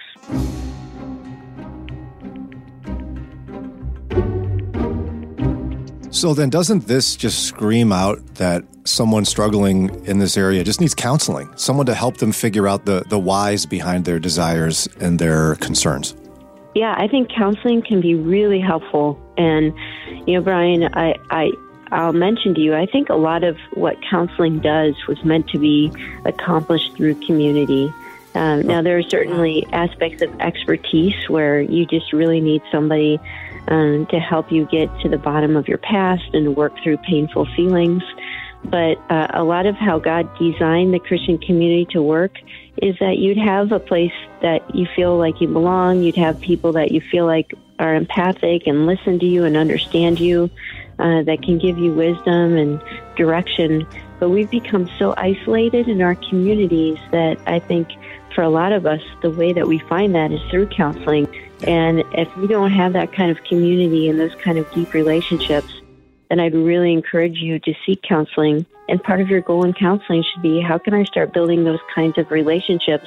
So 6.12 6.35
then, 6.35 6.50
doesn't 6.50 6.87
this 6.88 7.16
just 7.16 7.47
scream 7.47 7.90
out 7.90 8.23
that 8.35 8.64
someone 8.85 9.25
struggling 9.25 9.88
in 10.04 10.19
this 10.19 10.37
area 10.37 10.62
just 10.62 10.78
needs 10.78 10.95
counseling, 10.95 11.49
someone 11.57 11.87
to 11.87 11.95
help 11.95 12.19
them 12.19 12.33
figure 12.33 12.69
out 12.69 12.85
the, 12.85 13.02
the 13.09 13.19
whys 13.19 13.64
behind 13.64 14.04
their 14.04 14.19
desires 14.19 14.87
and 15.00 15.19
their 15.19 15.54
concerns? 15.54 16.14
Yeah, 16.75 16.95
I 16.99 17.09
think 17.09 17.31
counseling 17.31 17.81
can 17.81 18.02
be 18.02 18.14
really 18.14 18.61
helpful. 18.61 19.19
And, 19.38 19.73
you 20.28 20.35
know, 20.35 20.42
Brian, 20.42 20.85
I, 20.92 21.14
I, 21.31 21.50
I'll 21.92 22.12
mention 22.12 22.54
to 22.57 22.61
you, 22.61 22.75
I 22.75 22.85
think 22.85 23.09
a 23.09 23.14
lot 23.14 23.42
of 23.42 23.57
what 23.73 23.97
counseling 24.11 24.59
does 24.59 24.95
was 25.09 25.25
meant 25.25 25.49
to 25.49 25.59
be 25.59 25.90
accomplished 26.26 26.95
through 26.95 27.14
community. 27.26 27.90
Um, 28.35 28.61
now, 28.62 28.83
there 28.83 28.99
are 28.99 29.02
certainly 29.02 29.66
aspects 29.73 30.21
of 30.21 30.38
expertise 30.40 31.28
where 31.31 31.62
you 31.62 31.87
just 31.87 32.12
really 32.12 32.42
need 32.42 32.61
somebody 32.71 33.19
um, 33.69 34.07
to 34.11 34.19
help 34.19 34.50
you 34.50 34.66
get 34.66 34.88
to 35.00 35.09
the 35.09 35.19
bottom 35.19 35.57
of 35.57 35.69
your 35.69 35.78
past 35.78 36.35
and 36.35 36.57
work 36.57 36.73
through 36.83 36.99
painful 36.99 37.47
feelings. 37.57 38.02
But 38.64 38.99
uh, 39.11 39.28
a 39.35 39.42
lot 39.42 39.66
of 39.66 39.75
how 39.75 39.99
God 39.99 40.28
designed 40.38 40.95
the 40.95 41.00
Christian 41.00 41.38
community 41.38 41.87
to 41.90 42.02
work 42.02 42.38
is 42.81 42.97
that 43.00 43.19
you'd 43.19 43.38
have 43.38 43.73
a 43.73 43.81
place 43.81 44.12
that 44.40 44.75
you 44.75 44.87
feel 44.95 45.19
like 45.19 45.40
you 45.40 45.49
belong. 45.49 46.02
You'd 46.02 46.16
have 46.16 46.40
people 46.40 46.73
that 46.73 46.92
you 46.92 47.00
feel 47.00 47.26
like 47.26 47.52
are 47.78 47.95
empathic 47.95 48.66
and 48.66 48.87
listen 48.87 49.19
to 49.19 49.26
you 49.26 49.45
and 49.45 49.57
understand 49.57 50.21
you, 50.21 50.49
uh, 50.99 51.23
that 51.23 51.42
can 51.42 51.59
give 51.59 51.78
you 51.78 51.92
wisdom 51.92 52.57
and 52.57 52.81
direction. 53.16 53.87
But 54.21 54.31
we've 54.31 54.50
become 54.50 54.88
so 54.99 55.14
isolated 55.16 55.88
in 55.88 56.00
our 56.00 56.14
communities 56.14 56.99
that 57.11 57.38
I 57.47 57.59
think 57.59 57.88
for 58.35 58.42
a 58.42 58.49
lot 58.49 58.73
of 58.73 58.87
us, 58.87 59.00
the 59.21 59.31
way 59.31 59.52
that 59.52 59.66
we 59.66 59.78
find 59.81 60.14
that 60.14 60.31
is 60.31 60.40
through 60.50 60.69
counseling. 60.69 61.26
And 61.64 62.00
if 62.12 62.28
you 62.37 62.47
don't 62.47 62.71
have 62.71 62.92
that 62.95 63.12
kind 63.12 63.31
of 63.31 63.42
community 63.45 64.09
and 64.09 64.19
those 64.19 64.35
kind 64.37 64.59
of 64.59 64.71
deep 64.73 64.92
relationships, 64.95 65.73
then 66.28 66.40
I'd 66.40 66.54
really 66.54 66.92
encourage 66.92 67.38
you 67.38 67.59
to 67.61 67.75
seek 67.85 68.02
counseling. 68.02 68.66
And 68.88 69.02
part 69.02 69.21
of 69.21 69.28
your 69.28 69.40
goal 69.40 69.64
in 69.64 69.73
counseling 69.73 70.23
should 70.23 70.42
be 70.42 70.61
how 70.61 70.78
can 70.78 70.95
I 70.95 71.04
start 71.04 71.33
building 71.33 71.64
those 71.64 71.81
kinds 71.95 72.19
of 72.19 72.31
relationships 72.31 73.07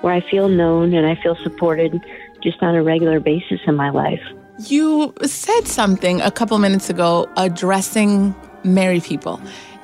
where 0.00 0.12
I 0.12 0.20
feel 0.20 0.48
known 0.48 0.94
and 0.94 1.06
I 1.06 1.14
feel 1.22 1.36
supported 1.36 2.00
just 2.42 2.62
on 2.62 2.74
a 2.74 2.82
regular 2.82 3.20
basis 3.20 3.60
in 3.66 3.76
my 3.76 3.90
life. 3.90 4.22
You 4.58 5.14
said 5.24 5.66
something 5.66 6.20
a 6.20 6.30
couple 6.30 6.58
minutes 6.58 6.90
ago 6.90 7.28
addressing 7.36 8.34
married 8.64 9.04
people. 9.04 9.40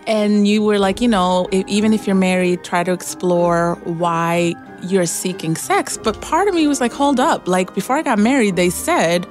And 0.08 0.48
you 0.48 0.62
were 0.62 0.78
like, 0.78 1.02
you 1.02 1.06
know, 1.06 1.46
even 1.52 1.92
if 1.92 2.06
you're 2.06 2.16
married, 2.16 2.64
try 2.64 2.82
to 2.82 2.92
explore 2.92 3.74
why 3.84 4.54
you're 4.82 5.04
seeking 5.04 5.54
sex. 5.54 5.98
But 5.98 6.18
part 6.22 6.48
of 6.48 6.54
me 6.54 6.66
was 6.66 6.80
like, 6.80 6.92
hold 6.92 7.20
up. 7.20 7.46
Like, 7.46 7.74
before 7.74 7.96
I 7.96 8.02
got 8.02 8.18
married, 8.18 8.56
they 8.56 8.70
said 8.70 9.26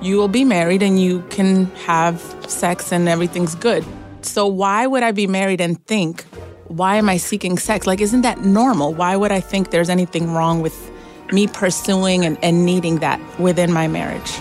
you 0.00 0.16
will 0.16 0.28
be 0.28 0.44
married 0.44 0.84
and 0.84 1.00
you 1.00 1.22
can 1.30 1.66
have 1.86 2.20
sex 2.46 2.92
and 2.92 3.08
everything's 3.08 3.56
good. 3.56 3.84
So, 4.22 4.46
why 4.46 4.86
would 4.86 5.02
I 5.02 5.10
be 5.10 5.26
married 5.26 5.60
and 5.60 5.84
think, 5.86 6.22
why 6.68 6.94
am 6.94 7.08
I 7.08 7.16
seeking 7.16 7.58
sex? 7.58 7.88
Like, 7.88 8.00
isn't 8.00 8.22
that 8.22 8.44
normal? 8.44 8.94
Why 8.94 9.16
would 9.16 9.32
I 9.32 9.40
think 9.40 9.72
there's 9.72 9.90
anything 9.90 10.32
wrong 10.32 10.62
with 10.62 10.92
me 11.32 11.48
pursuing 11.48 12.24
and, 12.24 12.38
and 12.40 12.64
needing 12.64 13.00
that 13.00 13.20
within 13.40 13.72
my 13.72 13.88
marriage? 13.88 14.38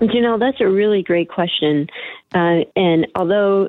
You 0.00 0.20
know, 0.20 0.38
that's 0.38 0.60
a 0.60 0.68
really 0.68 1.02
great 1.02 1.28
question. 1.28 1.88
Uh, 2.32 2.62
and 2.76 3.08
although 3.16 3.68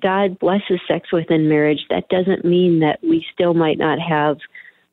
God 0.00 0.38
blesses 0.38 0.80
sex 0.88 1.12
within 1.12 1.48
marriage, 1.48 1.84
that 1.90 2.08
doesn't 2.08 2.44
mean 2.44 2.80
that 2.80 2.98
we 3.02 3.24
still 3.32 3.54
might 3.54 3.78
not 3.78 3.98
have 3.98 4.38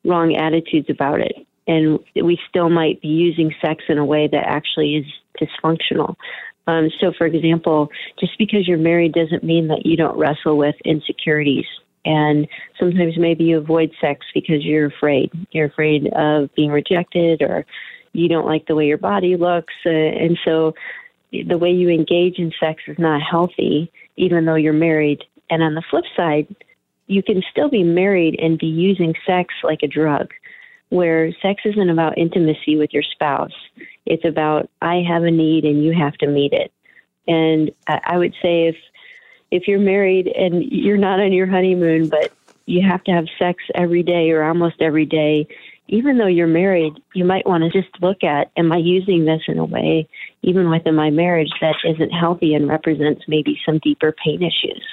wrong 0.04 0.36
attitudes 0.36 0.88
about 0.90 1.20
it. 1.20 1.46
And 1.66 2.00
we 2.16 2.38
still 2.48 2.68
might 2.68 3.00
be 3.00 3.08
using 3.08 3.54
sex 3.64 3.84
in 3.88 3.98
a 3.98 4.04
way 4.04 4.28
that 4.28 4.44
actually 4.46 4.96
is 4.96 5.06
dysfunctional. 5.40 6.16
Um, 6.66 6.90
so, 7.00 7.12
for 7.16 7.26
example, 7.26 7.90
just 8.18 8.36
because 8.38 8.66
you're 8.66 8.78
married 8.78 9.12
doesn't 9.12 9.44
mean 9.44 9.68
that 9.68 9.86
you 9.86 9.96
don't 9.96 10.18
wrestle 10.18 10.56
with 10.56 10.74
insecurities. 10.84 11.66
And 12.04 12.48
sometimes 12.78 13.14
maybe 13.18 13.44
you 13.44 13.58
avoid 13.58 13.92
sex 14.00 14.26
because 14.34 14.64
you're 14.64 14.86
afraid. 14.86 15.30
You're 15.52 15.66
afraid 15.66 16.08
of 16.14 16.52
being 16.54 16.70
rejected 16.70 17.42
or 17.42 17.66
you 18.12 18.28
don't 18.28 18.46
like 18.46 18.66
the 18.66 18.74
way 18.74 18.86
your 18.86 18.98
body 18.98 19.36
looks. 19.36 19.74
Uh, 19.84 19.90
and 19.90 20.38
so 20.44 20.74
the 21.32 21.58
way 21.58 21.70
you 21.70 21.88
engage 21.88 22.38
in 22.38 22.52
sex 22.58 22.82
is 22.86 22.98
not 22.98 23.20
healthy 23.22 23.92
even 24.20 24.44
though 24.44 24.54
you're 24.54 24.72
married. 24.72 25.24
And 25.48 25.62
on 25.62 25.74
the 25.74 25.82
flip 25.90 26.04
side, 26.16 26.54
you 27.06 27.22
can 27.22 27.42
still 27.50 27.68
be 27.68 27.82
married 27.82 28.38
and 28.38 28.58
be 28.58 28.66
using 28.66 29.14
sex 29.26 29.54
like 29.64 29.82
a 29.82 29.88
drug, 29.88 30.32
where 30.90 31.32
sex 31.42 31.62
isn't 31.64 31.90
about 31.90 32.18
intimacy 32.18 32.76
with 32.76 32.92
your 32.92 33.02
spouse. 33.02 33.54
It's 34.06 34.24
about, 34.24 34.68
I 34.82 35.02
have 35.08 35.24
a 35.24 35.30
need 35.30 35.64
and 35.64 35.84
you 35.84 35.92
have 35.92 36.14
to 36.18 36.26
meet 36.26 36.52
it. 36.52 36.72
And 37.26 37.70
I 37.86 38.16
would 38.18 38.34
say 38.42 38.68
if 38.68 38.76
if 39.50 39.66
you're 39.66 39.80
married 39.80 40.28
and 40.28 40.62
you're 40.70 40.96
not 40.96 41.18
on 41.18 41.32
your 41.32 41.46
honeymoon, 41.46 42.08
but 42.08 42.32
you 42.66 42.82
have 42.88 43.02
to 43.04 43.12
have 43.12 43.26
sex 43.36 43.62
every 43.74 44.02
day 44.02 44.30
or 44.30 44.44
almost 44.44 44.80
every 44.80 45.06
day, 45.06 45.48
even 45.90 46.18
though 46.18 46.26
you're 46.26 46.46
married, 46.46 46.94
you 47.14 47.24
might 47.24 47.46
want 47.46 47.64
to 47.64 47.70
just 47.70 47.92
look 48.00 48.22
at 48.22 48.50
am 48.56 48.72
I 48.72 48.76
using 48.76 49.24
this 49.24 49.42
in 49.48 49.58
a 49.58 49.64
way, 49.64 50.08
even 50.42 50.70
within 50.70 50.94
my 50.94 51.10
marriage, 51.10 51.50
that 51.60 51.74
isn't 51.84 52.10
healthy 52.10 52.54
and 52.54 52.68
represents 52.68 53.22
maybe 53.26 53.60
some 53.66 53.78
deeper 53.78 54.14
pain 54.24 54.42
issues. 54.42 54.86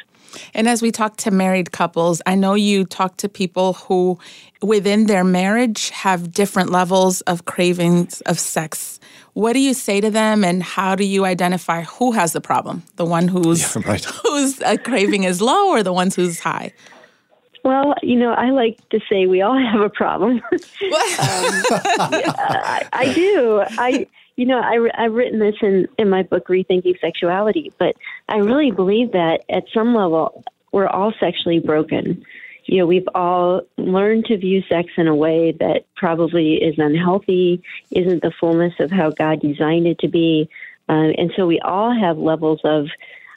And 0.54 0.68
as 0.68 0.82
we 0.82 0.92
talk 0.92 1.18
to 1.18 1.32
married 1.32 1.72
couples, 1.72 2.22
I 2.26 2.36
know 2.36 2.56
you 2.56 2.84
talk 2.84 3.18
to 3.18 3.30
people 3.30 3.74
who, 3.74 4.20
within 4.62 5.06
their 5.06 5.24
marriage, 5.24 5.90
have 5.92 6.32
different 6.32 6.72
levels 6.72 7.22
of 7.22 7.46
cravings 7.46 8.22
of 8.22 8.40
sex. 8.40 9.00
What 9.34 9.54
do 9.54 9.60
you 9.60 9.74
say 9.74 10.02
to 10.02 10.10
them, 10.10 10.44
and 10.44 10.64
how 10.64 10.96
do 10.96 11.06
you 11.06 11.26
identify 11.26 11.84
who 11.84 12.12
has 12.12 12.34
the 12.34 12.42
problem? 12.42 12.84
The 12.96 13.06
one 13.06 13.28
whose 13.28 13.76
yeah, 13.76 13.84
right. 13.86 14.04
whose 14.24 14.60
uh, 14.62 14.78
craving 14.84 15.24
is 15.24 15.42
low, 15.42 15.70
or 15.70 15.84
the 15.84 15.94
ones 15.94 16.16
who's 16.16 16.40
high? 16.40 16.74
Well, 17.68 17.96
you 18.02 18.16
know, 18.16 18.32
I 18.32 18.52
like 18.52 18.78
to 18.92 19.02
say 19.10 19.26
we 19.26 19.42
all 19.42 19.60
have 19.72 19.82
a 19.82 19.90
problem. 19.90 20.38
um, 20.52 20.62
yeah, 20.82 22.34
I, 22.38 22.88
I, 22.94 23.14
do. 23.14 23.62
I, 23.78 24.08
you 24.38 24.46
know, 24.46 24.62
I, 24.62 24.90
I've 25.04 25.12
written 25.12 25.40
this 25.40 25.56
in, 25.62 25.86
in 25.98 26.10
my 26.10 26.24
book, 26.24 26.48
Rethinking 26.48 26.98
Sexuality, 27.02 27.74
but 27.78 27.98
I 28.30 28.38
really 28.38 28.72
believe 28.72 29.12
that 29.12 29.42
at 29.50 29.66
some 29.74 29.94
level, 29.94 30.46
we're 30.72 30.88
all 30.88 31.12
sexually 31.20 31.60
broken. 31.60 32.24
You 32.68 32.78
know, 32.78 32.86
we've 32.86 33.08
all 33.14 33.64
learned 33.78 34.26
to 34.28 34.38
view 34.38 34.64
sex 34.70 34.90
in 34.96 35.10
a 35.10 35.16
way 35.16 35.52
that 35.60 35.84
probably 35.98 36.54
is 36.64 36.76
unhealthy, 36.78 37.62
isn't 37.92 38.22
the 38.22 38.32
fullness 38.40 38.76
of 38.80 38.92
how 38.92 39.10
God 39.10 39.42
designed 39.42 39.88
it 39.88 40.00
to 40.00 40.08
be. 40.08 40.50
Uh, 40.88 41.12
and 41.18 41.34
so 41.36 41.46
we 41.46 41.60
all 41.60 41.94
have 41.94 42.18
levels 42.18 42.62
of 42.64 42.88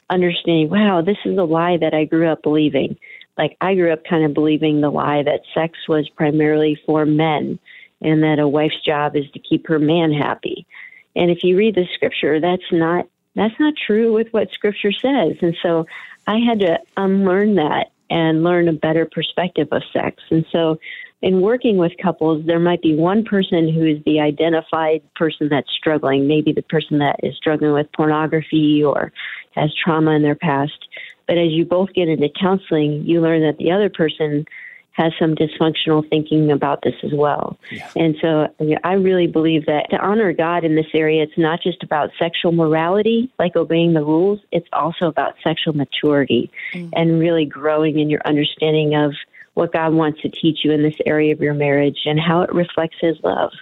understanding, 0.09 0.69
wow, 0.69 1.01
this 1.01 1.17
is 1.25 1.37
a 1.37 1.43
lie 1.43 1.75
that 1.75 1.93
I 1.93 2.05
grew 2.05 2.29
up 2.29 2.43
believing 2.43 2.97
like 3.41 3.57
I 3.59 3.73
grew 3.73 3.91
up 3.91 4.05
kind 4.05 4.23
of 4.23 4.35
believing 4.35 4.81
the 4.81 4.91
lie 4.91 5.23
that 5.23 5.41
sex 5.55 5.87
was 5.87 6.07
primarily 6.09 6.79
for 6.85 7.07
men 7.07 7.57
and 7.99 8.21
that 8.21 8.37
a 8.37 8.47
wife's 8.47 8.79
job 8.85 9.15
is 9.15 9.29
to 9.31 9.39
keep 9.39 9.67
her 9.67 9.79
man 9.79 10.13
happy. 10.13 10.67
And 11.15 11.31
if 11.31 11.43
you 11.43 11.57
read 11.57 11.73
the 11.73 11.87
scripture, 11.95 12.39
that's 12.39 12.71
not 12.71 13.07
that's 13.33 13.59
not 13.59 13.73
true 13.75 14.13
with 14.13 14.27
what 14.31 14.51
scripture 14.51 14.91
says. 14.91 15.37
And 15.41 15.57
so 15.63 15.87
I 16.27 16.37
had 16.37 16.59
to 16.59 16.79
unlearn 16.97 17.55
that 17.55 17.91
and 18.11 18.43
learn 18.43 18.67
a 18.67 18.73
better 18.73 19.07
perspective 19.11 19.69
of 19.71 19.81
sex. 19.91 20.21
And 20.29 20.45
so 20.51 20.79
in 21.23 21.41
working 21.41 21.77
with 21.77 21.93
couples, 21.97 22.45
there 22.45 22.59
might 22.59 22.81
be 22.83 22.93
one 22.93 23.23
person 23.23 23.69
who 23.69 23.85
is 23.85 24.03
the 24.05 24.19
identified 24.19 25.01
person 25.15 25.49
that's 25.49 25.71
struggling, 25.71 26.27
maybe 26.27 26.51
the 26.51 26.61
person 26.61 26.99
that 26.99 27.19
is 27.23 27.35
struggling 27.37 27.73
with 27.73 27.91
pornography 27.93 28.83
or 28.83 29.11
has 29.55 29.73
trauma 29.73 30.11
in 30.11 30.21
their 30.21 30.35
past. 30.35 30.87
But 31.31 31.37
as 31.37 31.53
you 31.53 31.63
both 31.63 31.93
get 31.93 32.09
into 32.09 32.27
counseling, 32.27 33.05
you 33.05 33.21
learn 33.21 33.41
that 33.43 33.57
the 33.57 33.71
other 33.71 33.89
person 33.89 34.45
has 34.91 35.13
some 35.17 35.33
dysfunctional 35.33 36.05
thinking 36.09 36.51
about 36.51 36.81
this 36.83 36.95
as 37.03 37.13
well. 37.13 37.57
Yeah. 37.71 37.89
And 37.95 38.17
so 38.21 38.53
you 38.59 38.71
know, 38.71 38.79
I 38.83 38.95
really 38.95 39.27
believe 39.27 39.65
that 39.65 39.89
to 39.91 39.97
honor 39.97 40.33
God 40.33 40.65
in 40.65 40.75
this 40.75 40.87
area, 40.93 41.23
it's 41.23 41.37
not 41.37 41.61
just 41.63 41.83
about 41.83 42.09
sexual 42.19 42.51
morality, 42.51 43.31
like 43.39 43.55
obeying 43.55 43.93
the 43.93 44.03
rules, 44.03 44.41
it's 44.51 44.67
also 44.73 45.07
about 45.07 45.35
sexual 45.41 45.71
maturity 45.73 46.51
mm. 46.73 46.89
and 46.97 47.17
really 47.17 47.45
growing 47.45 47.97
in 47.97 48.09
your 48.09 48.21
understanding 48.25 48.93
of 48.95 49.13
what 49.53 49.71
God 49.71 49.93
wants 49.93 50.21
to 50.23 50.29
teach 50.29 50.65
you 50.65 50.73
in 50.73 50.83
this 50.83 50.97
area 51.05 51.31
of 51.31 51.39
your 51.39 51.53
marriage 51.53 51.99
and 52.03 52.19
how 52.19 52.41
it 52.41 52.53
reflects 52.53 52.97
His 52.99 53.15
love. 53.23 53.53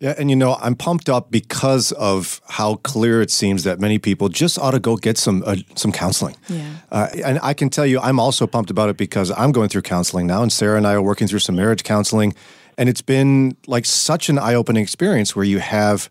Yeah, 0.00 0.14
and 0.16 0.30
you 0.30 0.36
know, 0.36 0.56
I'm 0.62 0.76
pumped 0.76 1.10
up 1.10 1.30
because 1.30 1.92
of 1.92 2.40
how 2.48 2.76
clear 2.76 3.20
it 3.20 3.30
seems 3.30 3.64
that 3.64 3.80
many 3.80 3.98
people 3.98 4.30
just 4.30 4.58
ought 4.58 4.70
to 4.70 4.78
go 4.78 4.96
get 4.96 5.18
some 5.18 5.42
uh, 5.44 5.56
some 5.74 5.92
counseling. 5.92 6.36
Yeah. 6.48 6.72
Uh, 6.90 7.08
and 7.22 7.38
I 7.42 7.52
can 7.52 7.68
tell 7.68 7.84
you, 7.84 8.00
I'm 8.00 8.18
also 8.18 8.46
pumped 8.46 8.70
about 8.70 8.88
it 8.88 8.96
because 8.96 9.30
I'm 9.30 9.52
going 9.52 9.68
through 9.68 9.82
counseling 9.82 10.26
now, 10.26 10.42
and 10.42 10.50
Sarah 10.50 10.78
and 10.78 10.86
I 10.86 10.94
are 10.94 11.02
working 11.02 11.28
through 11.28 11.40
some 11.40 11.54
marriage 11.54 11.84
counseling, 11.84 12.34
and 12.78 12.88
it's 12.88 13.02
been 13.02 13.58
like 13.66 13.84
such 13.84 14.30
an 14.30 14.38
eye-opening 14.38 14.82
experience 14.82 15.36
where 15.36 15.44
you 15.44 15.58
have 15.58 16.08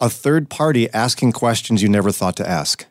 a 0.00 0.10
third 0.10 0.50
party 0.50 0.90
asking 0.90 1.30
questions 1.30 1.84
you 1.84 1.88
never 1.88 2.10
thought 2.10 2.36
to 2.38 2.48
ask. 2.48 2.84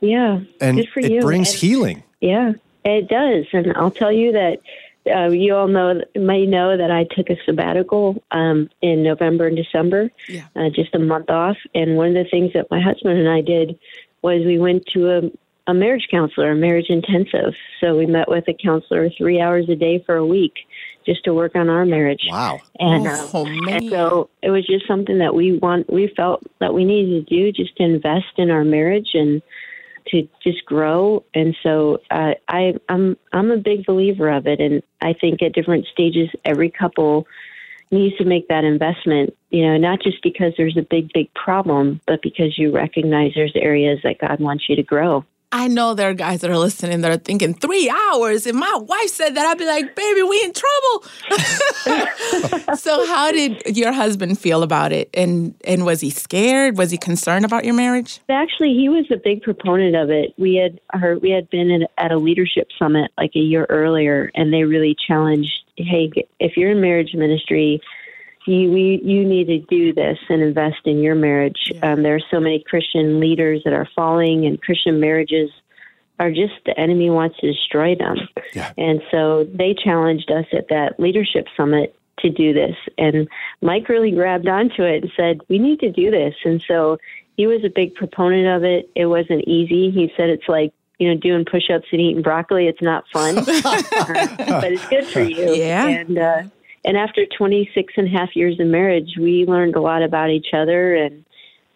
Yeah, 0.00 0.40
and 0.60 0.80
it 0.80 0.88
you. 0.96 1.20
brings 1.20 1.50
and, 1.50 1.58
healing. 1.60 2.02
Yeah, 2.20 2.54
it 2.84 3.06
does, 3.06 3.46
and 3.52 3.72
I'll 3.76 3.92
tell 3.92 4.10
you 4.10 4.32
that 4.32 4.58
uh, 5.06 5.30
you 5.30 5.54
all 5.54 5.68
know 5.68 6.00
may 6.14 6.46
know 6.46 6.76
that 6.76 6.90
I 6.90 7.04
took 7.14 7.30
a 7.30 7.36
sabbatical 7.46 8.22
um, 8.30 8.68
in 8.82 9.02
November 9.02 9.46
and 9.46 9.56
December, 9.56 10.10
yeah. 10.28 10.46
uh, 10.56 10.68
just 10.70 10.94
a 10.94 10.98
month 10.98 11.30
off. 11.30 11.56
And 11.74 11.96
one 11.96 12.08
of 12.08 12.14
the 12.14 12.30
things 12.30 12.52
that 12.54 12.70
my 12.70 12.80
husband 12.80 13.18
and 13.18 13.28
I 13.28 13.40
did 13.40 13.78
was 14.22 14.44
we 14.44 14.58
went 14.58 14.84
to 14.92 15.10
a, 15.10 15.70
a 15.70 15.74
marriage 15.74 16.08
counselor, 16.10 16.52
a 16.52 16.56
marriage 16.56 16.90
intensive. 16.90 17.54
So 17.80 17.96
we 17.96 18.06
met 18.06 18.28
with 18.28 18.44
a 18.48 18.54
counselor 18.54 19.08
three 19.16 19.40
hours 19.40 19.68
a 19.68 19.76
day 19.76 20.02
for 20.04 20.16
a 20.16 20.26
week 20.26 20.54
just 21.06 21.24
to 21.24 21.32
work 21.32 21.56
on 21.56 21.70
our 21.70 21.86
marriage. 21.86 22.26
Wow! 22.28 22.60
And, 22.78 23.06
uh, 23.06 23.26
oh, 23.32 23.46
and 23.68 23.88
so 23.88 24.28
it 24.42 24.50
was 24.50 24.66
just 24.66 24.86
something 24.86 25.18
that 25.18 25.34
we 25.34 25.56
want. 25.56 25.90
We 25.90 26.12
felt 26.14 26.42
that 26.60 26.74
we 26.74 26.84
needed 26.84 27.26
to 27.26 27.34
do 27.34 27.52
just 27.52 27.74
to 27.76 27.84
invest 27.84 28.36
in 28.36 28.50
our 28.50 28.64
marriage 28.64 29.10
and 29.14 29.40
to 30.10 30.28
just 30.42 30.64
grow. 30.64 31.24
And 31.34 31.56
so 31.62 32.00
uh, 32.10 32.34
I, 32.48 32.74
I'm 32.88 33.16
I'm 33.32 33.50
a 33.50 33.56
big 33.56 33.86
believer 33.86 34.28
of 34.28 34.46
it, 34.46 34.60
and 34.60 34.82
I 35.00 35.12
think 35.12 35.42
at 35.42 35.52
different 35.52 35.86
stages, 35.86 36.30
every 36.44 36.70
couple 36.70 37.26
needs 37.90 38.16
to 38.18 38.24
make 38.24 38.48
that 38.48 38.64
investment. 38.64 39.36
You 39.50 39.66
know, 39.66 39.76
not 39.76 40.02
just 40.02 40.22
because 40.22 40.52
there's 40.56 40.76
a 40.76 40.82
big 40.82 41.12
big 41.12 41.32
problem, 41.34 42.00
but 42.06 42.22
because 42.22 42.58
you 42.58 42.70
recognize 42.70 43.32
there's 43.34 43.54
areas 43.54 44.00
that 44.04 44.18
God 44.18 44.40
wants 44.40 44.68
you 44.68 44.76
to 44.76 44.82
grow. 44.82 45.24
I 45.52 45.66
know 45.66 45.94
there 45.94 46.08
are 46.08 46.14
guys 46.14 46.42
that 46.42 46.50
are 46.50 46.58
listening 46.58 47.00
that 47.00 47.10
are 47.10 47.16
thinking 47.16 47.54
three 47.54 47.90
hours. 47.90 48.46
If 48.46 48.54
my 48.54 48.76
wife 48.76 49.08
said 49.08 49.34
that, 49.34 49.46
I'd 49.46 49.58
be 49.58 49.66
like, 49.66 49.96
baby, 49.96 50.22
we 50.22 50.40
in 50.44 50.52
trouble. 50.52 52.76
so 52.76 53.04
how 53.06 53.32
did 53.32 53.76
your 53.76 53.90
husband 53.90 54.38
feel 54.38 54.62
about 54.62 54.92
it? 54.92 55.10
And 55.12 55.56
and 55.64 55.84
was 55.84 56.00
he 56.00 56.10
scared? 56.10 56.78
Was 56.78 56.92
he 56.92 56.98
concerned 56.98 57.44
about 57.44 57.64
your 57.64 57.74
marriage? 57.74 58.20
Actually, 58.28 58.74
he 58.74 58.88
was 58.88 59.06
a 59.10 59.16
big 59.16 59.42
proponent 59.42 59.96
of 59.96 60.10
it. 60.10 60.34
We 60.38 60.54
had 60.54 60.80
heard 60.92 61.20
we 61.20 61.30
had 61.30 61.50
been 61.50 61.84
at 61.98 62.12
a 62.12 62.18
leadership 62.18 62.68
summit 62.78 63.10
like 63.18 63.32
a 63.34 63.40
year 63.40 63.66
earlier, 63.68 64.30
and 64.36 64.52
they 64.52 64.62
really 64.62 64.94
challenged, 65.08 65.50
hey, 65.76 66.12
if 66.38 66.56
you're 66.56 66.70
in 66.70 66.80
marriage 66.80 67.12
ministry, 67.14 67.82
you 68.50 68.70
we, 68.70 69.00
you 69.04 69.24
need 69.24 69.46
to 69.46 69.58
do 69.60 69.92
this 69.92 70.18
and 70.28 70.42
invest 70.42 70.80
in 70.84 70.98
your 71.00 71.14
marriage. 71.14 71.72
Yeah. 71.74 71.92
Um, 71.92 72.02
there 72.02 72.16
are 72.16 72.20
so 72.30 72.40
many 72.40 72.62
Christian 72.62 73.20
leaders 73.20 73.62
that 73.64 73.72
are 73.72 73.88
falling, 73.94 74.46
and 74.46 74.60
Christian 74.60 75.00
marriages 75.00 75.50
are 76.18 76.30
just 76.30 76.54
the 76.66 76.78
enemy 76.78 77.08
wants 77.10 77.38
to 77.38 77.52
destroy 77.52 77.94
them. 77.94 78.16
Yeah. 78.52 78.72
And 78.76 79.02
so 79.10 79.44
they 79.44 79.74
challenged 79.74 80.30
us 80.30 80.46
at 80.52 80.68
that 80.68 80.98
leadership 80.98 81.46
summit 81.56 81.94
to 82.18 82.28
do 82.28 82.52
this. 82.52 82.76
And 82.98 83.28
Mike 83.62 83.88
really 83.88 84.10
grabbed 84.10 84.46
onto 84.46 84.82
it 84.82 85.04
and 85.04 85.12
said, 85.16 85.40
"We 85.48 85.58
need 85.58 85.80
to 85.80 85.90
do 85.90 86.10
this." 86.10 86.34
And 86.44 86.60
so 86.66 86.98
he 87.36 87.46
was 87.46 87.64
a 87.64 87.70
big 87.70 87.94
proponent 87.94 88.48
of 88.48 88.64
it. 88.64 88.90
It 88.94 89.06
wasn't 89.06 89.44
easy. 89.46 89.90
He 89.90 90.12
said 90.16 90.28
it's 90.28 90.48
like 90.48 90.72
you 90.98 91.08
know, 91.08 91.18
doing 91.18 91.46
push-ups 91.46 91.86
and 91.92 92.00
eating 92.00 92.20
broccoli. 92.20 92.66
It's 92.66 92.82
not 92.82 93.08
fun, 93.08 93.34
but 93.46 93.46
it's 94.70 94.86
good 94.88 95.06
for 95.06 95.22
you. 95.22 95.54
Yeah. 95.54 95.86
And 95.86 96.18
uh, 96.18 96.42
and 96.84 96.96
after 96.96 97.26
26 97.26 97.94
and 97.96 98.06
a 98.06 98.10
half 98.10 98.34
years 98.34 98.58
of 98.58 98.66
marriage, 98.66 99.16
we 99.18 99.44
learned 99.44 99.76
a 99.76 99.80
lot 99.80 100.02
about 100.02 100.30
each 100.30 100.48
other, 100.52 100.94
and 100.94 101.24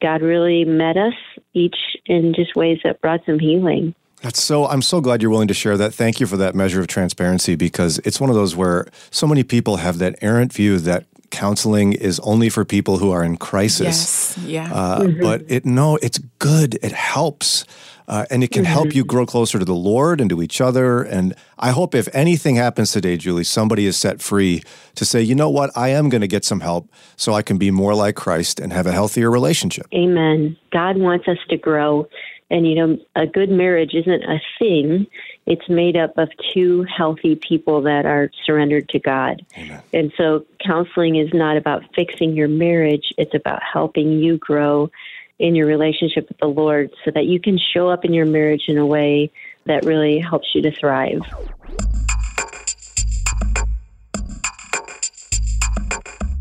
God 0.01 0.23
really 0.23 0.64
met 0.64 0.97
us 0.97 1.14
each 1.53 1.77
in 2.07 2.35
just 2.35 2.57
ways 2.57 2.79
that 2.85 3.01
brought 3.01 3.21
some 3.27 3.38
healing. 3.38 3.95
That's 4.23 4.43
so, 4.43 4.67
I'm 4.67 4.81
so 4.81 5.03
glad 5.03 5.21
you're 5.21 5.31
willing 5.31 5.49
to 5.49 5.55
share 5.55 5.77
that. 5.77 5.93
Thank 5.93 6.19
you 6.19 6.27
for 6.27 6.38
that 6.38 6.55
measure 6.55 6.81
of 6.81 6.87
transparency 6.87 7.57
because 7.57 7.99
it's 8.05 8.19
one 8.19 8.31
of 8.31 8.37
those 8.37 8.57
where 8.57 8.87
so 9.11 9.27
many 9.27 9.45
people 9.45 9.77
have 9.77 9.99
that 9.99 10.17
errant 10.23 10.51
view 10.51 10.79
that 10.79 11.05
counseling 11.35 11.92
is 11.92 12.20
only 12.20 12.49
for 12.49 12.64
people 12.64 12.99
who 12.99 13.11
are 13.11 13.25
in 13.25 13.37
crisis. 13.37 14.37
Yes, 14.37 14.38
yeah. 14.47 14.73
Uh, 14.73 15.01
mm-hmm. 15.01 15.20
But 15.20 15.42
it 15.49 15.64
no, 15.66 15.97
it's 15.97 16.18
good. 16.38 16.79
It 16.83 16.92
helps. 16.92 17.64
Uh, 18.07 18.27
and 18.31 18.44
it 18.44 18.51
can 18.51 18.64
mm-hmm. 18.64 18.73
help 18.73 18.94
you 18.94 19.03
grow 19.03 19.25
closer 19.25 19.59
to 19.59 19.64
the 19.64 19.75
Lord 19.75 20.20
and 20.20 20.29
to 20.29 20.42
each 20.42 20.61
other. 20.61 21.03
And 21.03 21.35
I 21.59 21.70
hope 21.70 21.94
if 21.94 22.07
anything 22.14 22.57
happens 22.57 22.92
today, 22.92 23.16
Juli, 23.16 23.44
somebody 23.44 23.87
is 23.87 23.97
set 23.97 24.20
free 24.20 24.62
to 24.97 25.07
say, 25.07 25.23
you 25.23 25.35
know 25.35 25.49
what, 25.49 25.70
I 25.75 25.88
am 25.88 26.11
going 26.11 26.20
to 26.20 26.29
get 26.29 26.44
some 26.44 26.61
help 26.61 26.90
so 27.16 27.33
I 27.33 27.40
can 27.40 27.57
be 27.57 27.70
more 27.70 27.94
like 27.94 28.14
Christ 28.14 28.61
and 28.61 28.75
have 28.75 28.87
a 28.87 28.92
healthier 28.92 29.31
relationship. 29.31 29.87
Amen. 29.94 30.55
God 30.70 30.99
wants 30.99 31.27
us 31.29 31.38
to 31.49 31.57
grow. 31.57 32.07
And, 32.55 32.69
you 32.69 32.77
know, 32.77 32.99
a 33.17 33.27
good 33.27 33.51
marriage 33.51 33.95
isn't 33.95 34.23
a 34.23 34.40
thing, 34.61 35.09
it's 35.45 35.69
made 35.69 35.97
up 35.97 36.17
of 36.17 36.29
two 36.53 36.85
healthy 36.85 37.35
people 37.35 37.83
that 37.83 38.07
are 38.07 38.31
surrendered 38.47 38.88
to 38.90 39.01
God. 39.01 39.45
Amen. 39.59 39.83
And 39.93 40.12
so 40.17 40.47
counseling 40.64 41.17
is 41.17 41.35
not 41.35 41.57
about 41.57 41.83
fixing 41.97 42.37
your 42.37 42.47
marriage, 42.47 43.12
it's 43.19 43.35
about 43.35 43.61
helping 43.61 44.21
you 44.21 44.38
grow 44.38 44.88
in 45.40 45.57
your 45.57 45.67
relationship 45.67 46.29
with 46.29 46.38
the 46.38 46.47
Lord 46.47 46.93
so 47.05 47.11
that 47.11 47.25
you 47.25 47.40
can 47.40 47.59
show 47.59 47.88
up 47.88 48.05
in 48.05 48.14
your 48.14 48.25
marriage 48.25 48.67
in 48.69 48.79
a 48.79 48.87
way 48.87 49.33
that 49.64 49.85
really 49.85 50.21
helps 50.21 50.55
you 50.55 50.62
to 50.62 50.71
thrive. 50.71 51.23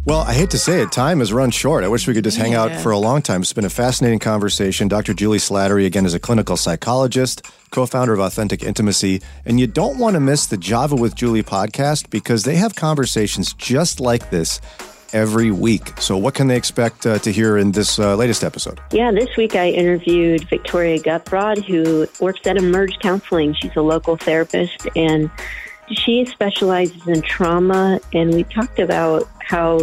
Well, 0.06 0.20
I 0.20 0.34
hate 0.34 0.50
to 0.50 0.58
say 0.58 0.82
it, 0.82 0.92
time 0.92 1.20
has 1.20 1.32
run 1.32 1.50
short. 1.50 1.86
I 1.86 1.88
wish 1.88 2.10
we 2.10 2.14
could 2.14 2.26
just 2.26 2.38
hang 2.38 2.52
yeah. 2.52 2.64
out 2.64 2.82
for 2.82 2.92
a 2.92 2.98
long 2.98 3.22
time. 3.22 3.42
It's 3.42 3.54
been 3.54 3.64
a 3.64 3.70
fascinating 3.70 4.20
conversation. 4.20 4.90
Dr. 4.90 5.14
Juli 5.14 5.38
Slattery, 5.38 5.86
again, 5.86 6.06
is 6.06 6.14
a 6.14 6.20
clinical 6.20 6.58
psychologist, 6.58 7.46
co 7.72 7.86
founder 7.86 8.12
of 8.12 8.20
Authentic 8.20 8.64
Intimacy. 8.64 9.22
And 9.46 9.62
you 9.62 9.68
don't 9.68 9.98
want 9.98 10.16
to 10.16 10.20
miss 10.20 10.48
the 10.48 10.58
Java 10.58 10.98
with 10.98 11.16
Juli 11.16 11.42
podcast 11.42 12.10
because 12.10 12.44
they 12.44 12.58
have 12.58 12.76
conversations 12.76 13.54
just 13.54 14.02
like 14.02 14.30
this 14.30 14.60
every 15.14 15.52
week. 15.52 15.98
So, 16.02 16.18
what 16.18 16.34
can 16.34 16.48
they 16.48 16.58
expect 16.58 17.06
uh, 17.06 17.20
to 17.20 17.32
hear 17.32 17.58
in 17.58 17.72
this 17.72 17.98
uh, 17.98 18.18
latest 18.18 18.44
episode? 18.44 18.82
Yeah, 18.92 19.10
this 19.14 19.38
week 19.38 19.56
I 19.56 19.70
interviewed 19.70 20.50
Victoria 20.50 21.00
Gutbrod, 21.00 21.64
who 21.64 22.10
works 22.20 22.42
at 22.46 22.58
Emerge 22.58 23.00
Counseling. 23.00 23.54
She's 23.54 23.76
a 23.78 23.82
local 23.82 24.18
therapist 24.18 24.86
and 24.98 25.32
she 25.92 26.26
specializes 26.26 27.08
in 27.08 27.22
trauma. 27.22 28.00
And 28.14 28.34
we 28.34 28.44
talked 28.44 28.80
about 28.80 29.28
how 29.40 29.82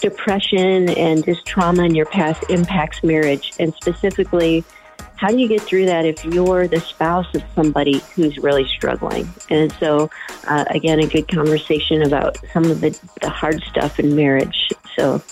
depression 0.00 0.90
and 0.90 1.24
just 1.24 1.46
trauma 1.46 1.84
in 1.84 1.94
your 1.94 2.06
past 2.06 2.44
impacts 2.50 3.02
marriage, 3.02 3.54
and 3.58 3.74
specifically 3.74 4.64
how 5.16 5.30
do 5.30 5.38
you 5.38 5.48
get 5.48 5.62
through 5.62 5.86
that 5.86 6.04
if 6.04 6.24
you're 6.24 6.66
the 6.66 6.80
spouse 6.80 7.32
of 7.34 7.42
somebody 7.54 8.02
who's 8.14 8.36
really 8.38 8.66
struggling? 8.66 9.28
And 9.48 9.72
so, 9.74 10.10
uh, 10.46 10.64
again, 10.68 11.00
a 11.00 11.06
good 11.06 11.28
conversation 11.28 12.02
about 12.02 12.36
some 12.52 12.64
of 12.64 12.80
the, 12.80 12.98
the 13.22 13.30
hard 13.30 13.62
stuff 13.62 13.98
in 13.98 14.14
marriage. 14.16 14.70
So, 14.96 15.22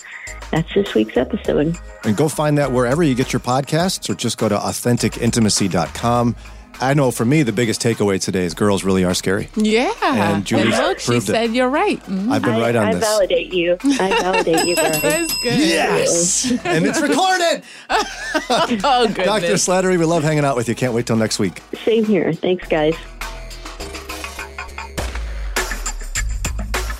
that's 0.51 0.73
this 0.73 0.93
week's 0.93 1.17
episode. 1.17 1.77
And 2.03 2.15
go 2.15 2.27
find 2.29 2.57
that 2.57 2.71
wherever 2.71 3.03
you 3.03 3.15
get 3.15 3.33
your 3.33 3.39
podcasts 3.39 4.09
or 4.09 4.13
just 4.13 4.37
go 4.37 4.47
to 4.47 4.55
authenticintimacy.com. 4.55 6.35
I 6.81 6.93
know 6.93 7.11
for 7.11 7.25
me, 7.25 7.43
the 7.43 7.51
biggest 7.51 7.81
takeaway 7.81 8.19
today 8.19 8.43
is 8.43 8.53
girls 8.53 8.83
really 8.83 9.03
are 9.03 9.13
scary. 9.13 9.49
Yeah. 9.55 9.91
And 10.01 10.45
Juli 10.45 10.65
look, 10.65 10.99
she 10.99 11.19
said 11.19 11.49
it. 11.49 11.51
you're 11.51 11.69
right. 11.69 11.99
Mm-hmm. 12.01 12.31
I've 12.31 12.41
been 12.41 12.55
I, 12.55 12.59
right 12.59 12.75
on 12.75 12.87
I 12.87 12.93
this. 12.93 13.03
I 13.03 13.07
validate 13.07 13.53
you. 13.53 13.77
I 13.83 14.09
validate 14.21 14.65
you, 14.67 14.75
Brian. 14.75 15.01
That's 15.01 15.41
good. 15.41 15.59
Yes. 15.59 16.51
and 16.65 16.85
it's 16.85 17.01
recorded. 17.01 17.63
oh, 17.89 19.07
goodness. 19.07 19.25
Dr. 19.25 19.53
Slattery, 19.53 19.97
we 19.97 20.05
love 20.05 20.23
hanging 20.23 20.43
out 20.45 20.55
with 20.55 20.67
you. 20.67 20.75
Can't 20.75 20.93
wait 20.93 21.05
till 21.05 21.15
next 21.15 21.39
week. 21.39 21.61
Same 21.85 22.05
here. 22.05 22.33
Thanks, 22.33 22.67
guys. 22.67 22.95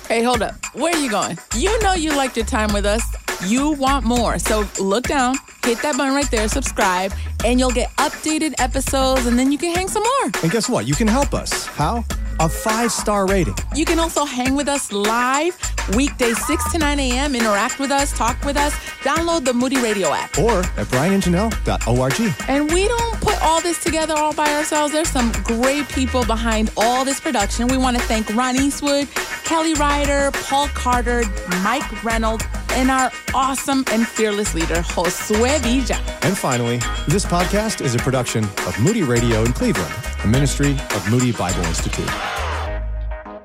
Hey, 0.08 0.22
hold 0.22 0.42
up. 0.42 0.54
Where 0.74 0.94
are 0.94 0.98
you 0.98 1.10
going? 1.10 1.36
You 1.56 1.78
know 1.82 1.94
you 1.94 2.16
liked 2.16 2.36
your 2.36 2.46
time 2.46 2.72
with 2.72 2.86
us. 2.86 3.02
You 3.46 3.72
want 3.72 4.04
more. 4.04 4.38
So 4.38 4.66
look 4.80 5.04
down, 5.04 5.36
hit 5.64 5.82
that 5.82 5.96
button 5.96 6.14
right 6.14 6.30
there, 6.30 6.48
subscribe, 6.48 7.12
and 7.44 7.58
you'll 7.58 7.72
get 7.72 7.90
updated 7.96 8.54
episodes, 8.58 9.26
and 9.26 9.38
then 9.38 9.52
you 9.52 9.58
can 9.58 9.74
hang 9.74 9.88
some 9.88 10.02
more. 10.02 10.30
And 10.42 10.50
guess 10.50 10.68
what? 10.68 10.86
You 10.86 10.94
can 10.94 11.06
help 11.06 11.34
us. 11.34 11.66
How? 11.66 12.04
A 12.40 12.48
five 12.48 12.90
star 12.90 13.26
rating. 13.26 13.54
You 13.74 13.84
can 13.84 13.98
also 13.98 14.24
hang 14.24 14.54
with 14.54 14.68
us 14.68 14.92
live 14.92 15.56
weekdays 15.94 16.44
6 16.46 16.72
to 16.72 16.78
9 16.78 16.98
a.m. 16.98 17.34
Interact 17.34 17.78
with 17.78 17.90
us, 17.90 18.16
talk 18.16 18.42
with 18.44 18.56
us. 18.56 18.74
Download 19.02 19.44
the 19.44 19.52
Moody 19.52 19.76
Radio 19.80 20.12
app. 20.12 20.38
Or 20.38 20.60
at 20.60 20.86
brianandjanelle.org. 20.88 22.34
And 22.48 22.72
we 22.72 22.88
don't 22.88 23.20
put 23.20 23.40
all 23.42 23.60
this 23.60 23.82
together 23.82 24.14
all 24.16 24.32
by 24.34 24.52
ourselves. 24.54 24.92
There's 24.92 25.10
some 25.10 25.30
great 25.44 25.88
people 25.88 26.24
behind 26.24 26.70
all 26.76 27.04
this 27.04 27.20
production. 27.20 27.68
We 27.68 27.76
want 27.76 27.96
to 27.96 28.02
thank 28.04 28.34
Ron 28.34 28.56
Eastwood, 28.56 29.08
Kelly 29.44 29.74
Ryder, 29.74 30.30
Paul 30.32 30.68
Carter, 30.68 31.24
Mike 31.62 32.02
Reynolds, 32.02 32.44
and 32.74 32.90
our 32.90 33.10
awesome 33.34 33.84
and 33.92 34.06
fearless 34.06 34.54
leader, 34.54 34.76
Josue 34.76 35.58
Villa. 35.60 36.18
And 36.22 36.36
finally, 36.36 36.78
this 37.08 37.24
podcast 37.24 37.80
is 37.80 37.94
a 37.94 37.98
production 37.98 38.44
of 38.44 38.78
Moody 38.80 39.02
Radio 39.02 39.42
in 39.42 39.52
Cleveland, 39.52 39.94
a 40.22 40.26
ministry 40.26 40.72
of 40.72 41.10
Moody 41.10 41.32
Bible 41.32 41.64
Institute. 41.64 42.10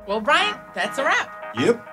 Well, 0.08 0.22
Brian, 0.22 0.56
that's 0.74 0.98
a 0.98 1.04
wrap. 1.04 1.54
Yep. 1.56 1.89